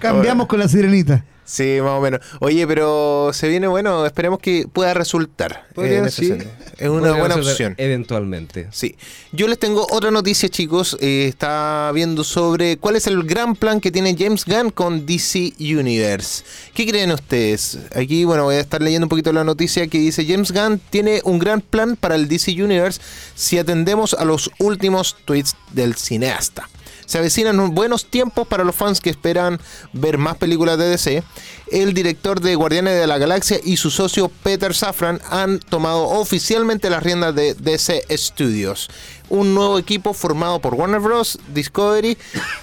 Cambiamos 0.00 0.46
con 0.46 0.58
la 0.58 0.68
sirenita. 0.68 1.24
Sí, 1.44 1.78
más 1.80 1.92
o 1.92 2.00
menos. 2.00 2.20
Oye, 2.40 2.66
pero 2.66 3.30
se 3.32 3.48
viene 3.48 3.66
bueno, 3.66 4.06
esperemos 4.06 4.38
que 4.38 4.66
pueda 4.72 4.94
resultar. 4.94 5.66
Eh, 5.76 6.06
sí. 6.10 6.32
Es 6.78 6.88
una 6.88 7.12
buena 7.12 7.36
opción. 7.36 7.74
Eventualmente. 7.76 8.68
Sí. 8.70 8.96
Yo 9.32 9.46
les 9.48 9.58
tengo 9.58 9.86
otra 9.90 10.10
noticia, 10.10 10.48
chicos. 10.48 10.96
Eh, 11.00 11.26
está 11.28 11.90
viendo 11.94 12.24
sobre 12.24 12.78
cuál 12.78 12.96
es 12.96 13.06
el 13.06 13.22
gran 13.24 13.54
plan 13.56 13.80
que 13.80 13.90
tiene 13.90 14.16
James 14.18 14.44
Gunn 14.44 14.70
con 14.70 15.04
DC 15.04 15.54
Universe. 15.58 16.44
¿Qué 16.72 16.86
creen 16.86 17.12
ustedes? 17.12 17.78
Aquí, 17.94 18.24
bueno, 18.24 18.44
voy 18.44 18.56
a 18.56 18.60
estar 18.60 18.80
leyendo 18.80 19.04
un 19.04 19.10
poquito 19.10 19.32
la 19.32 19.44
noticia 19.44 19.86
que 19.86 19.98
dice 19.98 20.24
James 20.26 20.52
Gunn 20.52 20.80
tiene 20.90 21.20
un 21.24 21.38
gran 21.38 21.60
plan 21.60 21.96
para 21.96 22.14
el 22.14 22.28
DC 22.28 22.52
Universe 22.52 23.00
si 23.34 23.58
atendemos 23.58 24.14
a 24.14 24.24
los 24.24 24.50
últimos 24.58 25.16
tweets 25.24 25.54
del 25.72 25.94
cineasta. 25.94 26.68
Se 27.06 27.18
avecinan 27.18 27.74
buenos 27.74 28.06
tiempos 28.06 28.46
para 28.46 28.64
los 28.64 28.74
fans 28.74 29.00
que 29.00 29.10
esperan 29.10 29.60
ver 29.92 30.18
más 30.18 30.36
películas 30.36 30.78
de 30.78 30.88
DC. 30.88 31.22
El 31.70 31.94
director 31.94 32.40
de 32.40 32.54
Guardianes 32.54 32.98
de 33.00 33.06
la 33.06 33.18
Galaxia 33.18 33.58
y 33.62 33.76
su 33.76 33.90
socio 33.90 34.28
Peter 34.28 34.74
Safran 34.74 35.20
han 35.30 35.58
tomado 35.58 36.08
oficialmente 36.08 36.90
las 36.90 37.02
riendas 37.02 37.34
de 37.34 37.54
DC 37.54 38.04
Studios, 38.16 38.90
un 39.28 39.54
nuevo 39.54 39.78
equipo 39.78 40.12
formado 40.12 40.60
por 40.60 40.74
Warner 40.74 41.00
Bros. 41.00 41.38
Discovery 41.54 42.18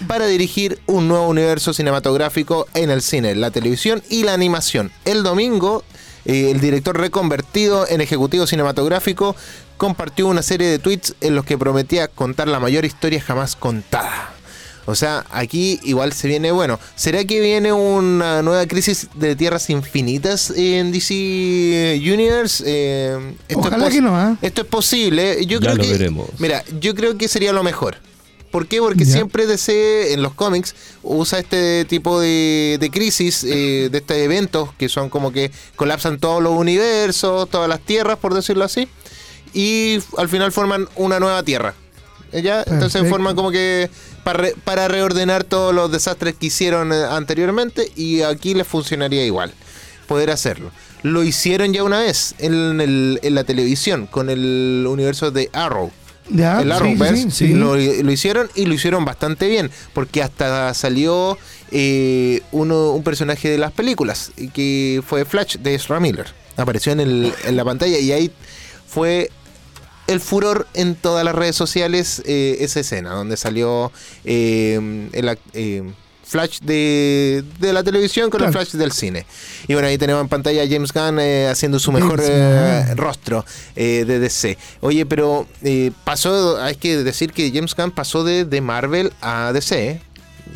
para 0.08 0.28
dirigir 0.28 0.80
un 0.86 1.08
nuevo 1.08 1.28
universo 1.28 1.74
cinematográfico 1.74 2.68
en 2.74 2.92
el 2.92 3.02
cine, 3.02 3.36
la 3.36 3.52
televisión 3.52 4.04
y 4.10 4.24
la 4.24 4.34
animación. 4.34 4.92
El 5.06 5.24
domingo, 5.24 5.84
eh, 6.26 6.52
el 6.52 6.60
director 6.62 6.98
reconvertido 7.00 7.88
en 7.88 8.02
ejecutivo 8.02 8.46
cinematográfico 8.48 9.36
compartió 9.78 10.28
una 10.28 10.42
serie 10.44 10.68
de 10.68 10.80
tweets 10.80 11.16
en 11.22 11.36
los 11.36 11.46
que 11.46 11.58
prometía 11.58 12.08
contar 12.08 12.48
la 12.48 12.60
mayor 12.60 12.86
historia 12.86 13.22
jamás 13.22 13.56
contada. 13.56 14.30
O 14.86 14.96
sea, 14.96 15.26
aquí 15.32 15.80
igual 15.84 16.12
se 16.12 16.28
viene, 16.28 16.52
bueno, 16.52 16.80
¿será 16.96 17.24
que 17.24 17.40
viene 17.40 17.72
una 17.72 18.42
nueva 18.42 18.66
crisis 18.66 19.08
de 19.14 19.36
tierras 19.36 19.70
infinitas 19.70 20.52
en 20.56 20.92
DC 20.92 22.02
Universe? 22.04 22.64
Eh, 22.66 23.36
esto 23.48 23.62
es 23.62 23.68
Ojalá 23.68 23.86
pos- 23.86 23.94
que 23.94 24.02
no, 24.02 24.16
¿ah? 24.18 24.38
Esto 24.42 24.62
es 24.62 24.68
posible. 24.68 25.46
Yo 25.46 25.60
Ya 25.60 25.74
creo 25.74 25.76
lo 25.76 25.84
que, 25.84 25.92
veremos. 25.92 26.30
Mira, 26.40 26.64
yo 26.80 26.96
creo 26.96 27.16
que 27.16 27.28
sería 27.28 27.54
lo 27.54 27.64
mejor. 27.64 27.98
¿Por 28.52 28.68
qué? 28.68 28.80
Porque 28.80 29.06
siempre 29.14 29.48
DC 29.48 30.14
en 30.14 30.22
los 30.22 30.34
cómics 30.34 30.76
usa 31.04 31.40
este 31.40 31.86
tipo 31.86 32.20
de, 32.20 32.78
de 32.80 32.90
crisis, 32.92 33.44
eh, 33.46 33.88
de 33.92 33.98
estos 33.98 34.18
eventos 34.18 34.70
que 34.78 34.90
son 34.90 35.10
como 35.10 35.32
que 35.32 35.52
colapsan 35.78 36.20
todos 36.20 36.44
los 36.44 36.52
universos, 36.54 37.50
todas 37.50 37.70
las 37.70 37.80
tierras, 37.80 38.18
por 38.18 38.34
decirlo 38.34 38.64
así, 38.66 38.88
y 39.54 40.00
al 40.18 40.28
final 40.30 40.52
forman 40.52 40.88
una 40.96 41.20
nueva 41.20 41.44
tierra. 41.44 41.74
¿Ya? 42.34 42.64
Entonces 42.68 43.02
forman 43.10 43.36
como 43.36 43.52
que 43.52 43.90
para, 44.24 44.40
re- 44.40 44.56
para 44.64 44.88
reordenar 44.88 45.44
todos 45.44 45.76
los 45.76 45.92
desastres 45.92 46.34
que 46.36 46.46
hicieron 46.46 46.94
eh, 46.94 47.04
anteriormente 47.10 47.92
y 47.96 48.22
aquí 48.22 48.54
les 48.54 48.66
funcionaría 48.68 49.26
igual 49.26 49.54
poder 50.08 50.30
hacerlo. 50.32 50.72
Lo 51.04 51.24
hicieron 51.24 51.74
ya 51.74 51.84
una 51.84 52.00
vez 52.00 52.36
en, 52.40 52.80
el- 52.80 53.20
en 53.22 53.36
la 53.36 53.44
televisión 53.44 54.08
con 54.08 54.30
el 54.30 54.86
universo 54.88 55.32
de 55.32 55.50
Arrow. 55.52 55.92
Ya, 56.30 56.62
el 56.62 56.72
Arrowverse, 56.72 57.16
sí, 57.24 57.32
sí, 57.32 57.48
sí. 57.48 57.54
Lo, 57.54 57.76
lo 57.76 58.12
hicieron 58.12 58.50
y 58.56 58.66
lo 58.66 58.74
hicieron 58.74 59.04
bastante 59.06 59.48
bien, 59.50 59.70
porque 59.94 60.22
hasta 60.24 60.74
salió 60.74 61.38
eh, 61.72 62.42
uno, 62.52 62.92
un 62.92 63.04
personaje 63.04 63.50
de 63.50 63.58
las 63.58 63.72
películas, 63.72 64.32
que 64.54 65.02
fue 65.06 65.26
Flash 65.26 65.58
de 65.58 65.76
Ezra 65.76 66.00
Miller. 66.00 66.28
Apareció 66.58 66.92
en, 66.92 67.00
el- 67.02 67.34
en 67.46 67.56
la 67.56 67.66
pantalla 67.66 67.98
y 67.98 68.12
ahí 68.12 68.32
fue 68.88 69.30
el 70.08 70.20
furor 70.20 70.68
en 70.74 70.96
todas 70.96 71.24
las 71.24 71.34
redes 71.36 71.56
sociales 71.56 72.22
eh, 72.26 72.58
esa 72.60 72.82
escena, 72.82 73.12
donde 73.12 73.38
salió 73.38 73.92
eh, 74.26 75.10
el 75.14 75.38
eh, 75.54 75.84
Flash 76.32 76.60
de, 76.62 77.44
de 77.60 77.74
la 77.74 77.84
televisión 77.84 78.30
con 78.30 78.40
Claro. 78.40 78.48
el 78.48 78.54
Flash 78.58 78.80
del 78.80 78.92
cine. 78.94 79.26
Y 79.68 79.74
bueno, 79.74 79.88
ahí 79.90 79.98
tenemos 79.98 80.22
en 80.22 80.30
pantalla 80.30 80.64
a 80.64 80.68
James 80.68 80.94
Gunn 80.94 81.20
eh, 81.20 81.48
haciendo 81.52 81.78
su 81.78 81.92
mejor 81.92 82.22
eh, 82.24 82.96
rostro 82.96 83.46
eh, 83.76 84.06
de 84.08 84.20
DC. 84.20 84.58
Oye, 84.80 85.06
pero 85.06 85.46
eh, 85.62 85.92
pasó, 86.06 86.58
hay 86.62 86.76
que 86.76 87.04
decir 87.04 87.34
que 87.34 87.52
James 87.54 87.76
Gunn 87.76 87.92
pasó 87.92 88.24
de, 88.24 88.46
de 88.46 88.62
Marvel 88.62 89.12
a 89.22 89.52
DC. 89.54 89.90
¿eh? 89.90 90.02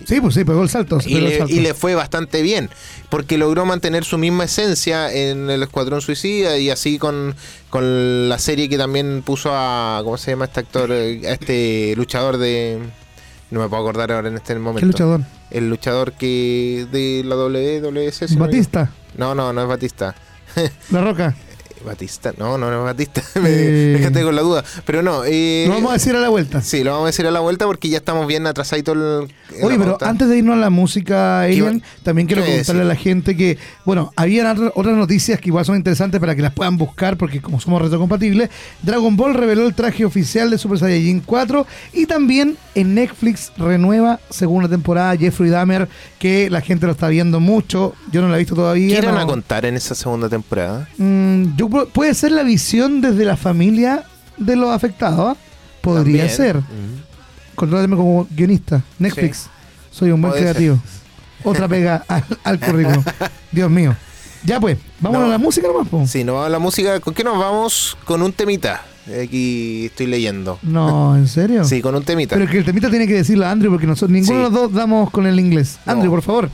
Sí, 0.07 0.19
pues 0.21 0.33
sí, 0.35 0.43
pegó 0.43 0.61
el 0.63 0.69
salto. 0.69 0.99
Y 1.05 1.15
el 1.17 1.23
le, 1.25 1.37
salto. 1.37 1.53
y 1.53 1.59
le 1.59 1.73
fue 1.73 1.95
bastante 1.95 2.41
bien, 2.41 2.69
porque 3.09 3.37
logró 3.37 3.65
mantener 3.65 4.03
su 4.03 4.17
misma 4.17 4.43
esencia 4.45 5.11
en 5.13 5.49
el 5.49 5.63
Escuadrón 5.63 6.01
Suicida 6.01 6.57
y 6.57 6.69
así 6.69 6.97
con, 6.99 7.35
con 7.69 8.27
la 8.29 8.37
serie 8.39 8.67
que 8.69 8.77
también 8.77 9.23
puso 9.25 9.51
a, 9.53 10.01
¿cómo 10.03 10.17
se 10.17 10.31
llama 10.31 10.45
este 10.45 10.59
actor? 10.61 10.91
A 10.91 10.97
este 11.31 11.93
luchador 11.95 12.37
de... 12.37 12.79
No 13.51 13.59
me 13.59 13.69
puedo 13.69 13.81
acordar 13.83 14.11
ahora 14.11 14.27
en 14.27 14.35
este 14.35 14.55
momento. 14.55 14.79
¿Qué 14.79 14.85
luchador? 14.87 15.21
El 15.51 15.69
luchador 15.69 16.13
que 16.13 16.87
de 16.91 17.23
la 17.25 17.35
WWS. 17.35 18.37
Batista. 18.37 18.91
No, 19.17 19.35
no, 19.35 19.53
no 19.53 19.61
es 19.61 19.67
Batista. 19.67 20.15
La 20.91 21.01
Roca. 21.01 21.35
Batista, 21.83 22.33
no, 22.37 22.57
no, 22.57 22.69
no 22.71 22.79
es 22.79 22.85
Batista. 22.85 23.21
me, 23.41 23.49
Eh. 23.49 24.21
con 24.23 24.35
la 24.35 24.41
duda. 24.41 24.63
Pero 24.85 25.01
no. 25.01 25.23
Eh, 25.25 25.65
Lo 25.67 25.73
vamos 25.75 25.91
a 25.91 25.93
decir 25.93 26.15
a 26.15 26.19
la 26.19 26.29
vuelta. 26.29 26.61
Sí, 26.61 26.83
lo 26.83 26.91
vamos 26.91 27.05
a 27.05 27.07
decir 27.07 27.25
a 27.27 27.31
la 27.31 27.39
vuelta 27.41 27.65
porque 27.65 27.89
ya 27.89 27.97
estamos 27.97 28.27
bien 28.27 28.47
atrasaditos. 28.47 28.95
el- 28.95 29.63
Oye, 29.63 29.77
pero 29.77 29.97
antes 30.01 30.27
de 30.29 30.37
irnos 30.37 30.55
a 30.55 30.59
la 30.59 30.69
música, 30.69 31.43
¿Qué 31.45 31.53
Elian, 31.53 31.75
iba- 31.77 31.85
también 32.03 32.27
quiero 32.27 32.43
a 32.43 32.45
contarle 32.47 32.81
a 32.81 32.85
la 32.85 32.95
gente 32.95 33.35
que, 33.37 33.57
bueno, 33.85 34.11
había 34.15 34.55
otras 34.75 34.95
noticias 34.95 35.39
que 35.39 35.49
igual 35.49 35.65
son 35.65 35.75
interesantes 35.75 36.19
para 36.19 36.35
que 36.35 36.41
las 36.41 36.53
puedan 36.53 36.77
buscar, 36.77 37.17
porque 37.17 37.41
como 37.41 37.59
somos 37.59 37.81
retrocompatibles, 37.81 38.49
Dragon 38.81 39.15
Ball 39.15 39.33
reveló 39.33 39.65
el 39.67 39.73
traje 39.75 40.05
oficial 40.05 40.49
de 40.49 40.57
Super 40.57 40.79
Saiyajin 40.79 41.21
4 41.21 41.65
y 41.93 42.05
también 42.05 42.57
en 42.73 42.95
Netflix 42.95 43.51
renueva 43.57 44.19
segunda 44.29 44.67
temporada 44.69 45.15
Jeffrey 45.17 45.49
Dahmer, 45.49 45.87
que 46.19 46.49
la 46.49 46.61
gente 46.61 46.85
lo 46.85 46.91
está 46.93 47.07
viendo 47.07 47.39
mucho, 47.39 47.93
yo 48.11 48.21
no 48.21 48.29
la 48.29 48.35
he 48.35 48.39
visto 48.39 48.55
todavía. 48.55 48.87
¿Qué 48.87 49.03
irán 49.03 49.15
no. 49.15 49.21
a 49.21 49.25
contar 49.25 49.65
en 49.65 49.75
esa 49.75 49.93
segunda 49.95 50.27
temporada? 50.29 50.87
Mm, 50.97 51.55
yo 51.55 51.64
pu- 51.69 51.87
puede 51.89 52.13
ser 52.13 52.31
la 52.31 52.43
visión 52.43 53.01
desde 53.01 53.25
la 53.25 53.37
familia 53.37 54.03
de 54.37 54.55
los 54.55 54.69
afectados. 54.71 55.37
Podría 55.81 56.27
También. 56.27 56.29
ser. 56.29 56.61
Contrátame 57.55 57.95
como 57.95 58.27
guionista. 58.31 58.81
Netflix. 58.99 59.47
Soy 59.91 60.11
un 60.11 60.21
buen 60.21 60.33
ser. 60.33 60.41
creativo. 60.43 60.79
Otra 61.43 61.67
pega 61.67 62.03
al, 62.07 62.23
al 62.43 62.59
currículum. 62.59 63.03
Dios 63.51 63.69
mío. 63.69 63.95
Ya 64.43 64.59
pues, 64.59 64.77
vamos 64.99 65.19
No. 65.21 65.25
a 65.25 65.29
la 65.29 65.37
música 65.37 65.67
nomás, 65.67 65.87
po. 65.87 66.05
Si 66.05 66.23
nos 66.23 66.33
vamos 66.33 66.47
a 66.47 66.49
la 66.49 66.59
música, 66.59 66.99
¿con 66.99 67.13
qué 67.13 67.23
nos 67.23 67.37
vamos? 67.37 67.97
Con 68.05 68.21
un 68.21 68.31
temita. 68.33 68.83
Aquí 69.23 69.85
estoy 69.85 70.07
leyendo. 70.07 70.57
No, 70.63 71.15
¿en 71.15 71.27
serio? 71.27 71.63
Sí, 71.63 71.81
con 71.81 71.95
un 71.95 72.03
temita. 72.03 72.35
Pero 72.35 72.49
que 72.49 72.57
el 72.57 72.65
temita 72.65 72.89
tiene 72.89 73.07
que 73.07 73.13
decirlo 73.13 73.45
a 73.45 73.51
Andrew 73.51 73.71
porque 73.71 73.85
nosotros, 73.87 74.11
ninguno 74.11 74.33
Sí. 74.33 74.37
de 74.37 74.43
los 74.43 74.51
dos 74.51 74.73
damos 74.73 75.09
con 75.11 75.25
el 75.27 75.39
inglés. 75.39 75.77
No. 75.85 75.93
Andrew, 75.93 76.11
por 76.11 76.21
favor. 76.23 76.49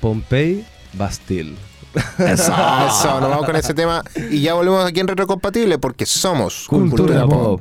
Pompey, 0.00 0.64
Bastille. 0.92 1.54
Eso. 2.18 2.52
Eso, 2.52 3.20
nos 3.20 3.30
vamos 3.30 3.46
con 3.46 3.56
ese 3.56 3.74
tema 3.74 4.02
y 4.30 4.42
ya 4.42 4.54
volvemos 4.54 4.84
aquí 4.84 5.00
en 5.00 5.08
Retrocompatible 5.08 5.78
porque 5.78 6.06
somos 6.06 6.66
Cultura 6.68 7.26
pop. 7.26 7.60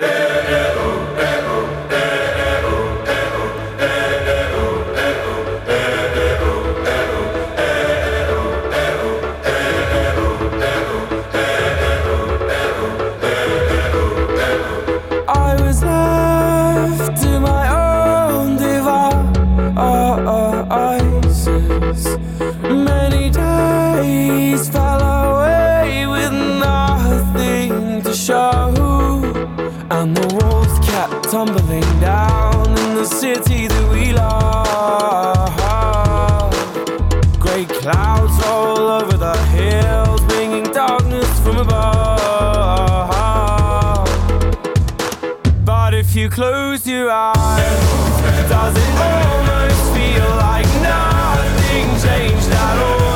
I 0.00 0.47
eyes, 47.08 48.48
does 48.48 48.76
it 48.76 48.98
almost 49.00 49.94
feel 49.94 50.28
like 50.36 50.66
nothing 50.82 51.88
changed 52.00 52.50
at 52.50 52.78
all? 52.78 53.07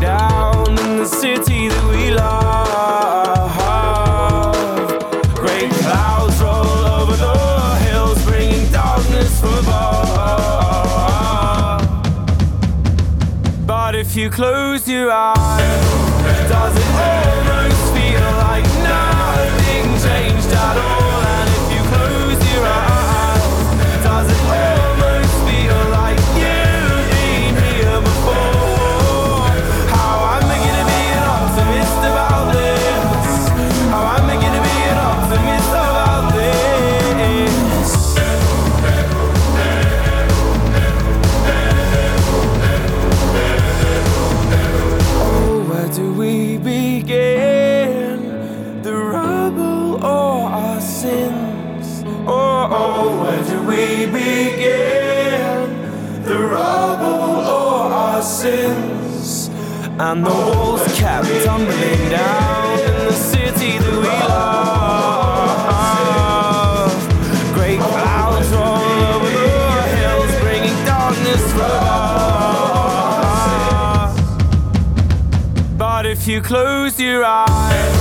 Down 0.00 0.78
in 0.78 0.96
the 0.98 1.06
city 1.06 1.68
that 1.68 1.84
we 1.90 2.10
love. 2.10 3.50
Great 5.34 5.70
clouds 5.70 6.40
roll 6.40 6.86
over 6.96 7.16
the 7.16 7.76
hills, 7.84 8.24
bringing 8.24 8.66
darkness 8.72 9.40
from 9.40 9.58
above. 9.58 10.40
But 13.66 13.94
if 13.94 14.16
you 14.16 14.30
close 14.30 14.88
your 14.88 15.10
eyes, 15.12 16.48
does 16.48 16.76
it 16.76 17.19
And 60.02 60.24
the 60.24 60.30
walls 60.30 60.82
kept 60.98 61.28
tumbling 61.44 62.08
down 62.08 62.78
in 62.78 62.94
the 63.04 63.12
city 63.12 63.76
that 63.76 63.92
we 63.92 64.08
love. 64.32 64.72
Great 67.52 67.80
clouds 67.80 68.48
roll 68.48 69.04
over 69.12 69.28
the 69.28 69.82
hills, 69.98 70.32
bringing 70.40 70.78
darkness 70.86 71.42
from. 71.52 71.76
But 75.76 76.06
if 76.06 76.26
you 76.26 76.40
close 76.40 76.98
your 76.98 77.22
eyes, 77.22 77.99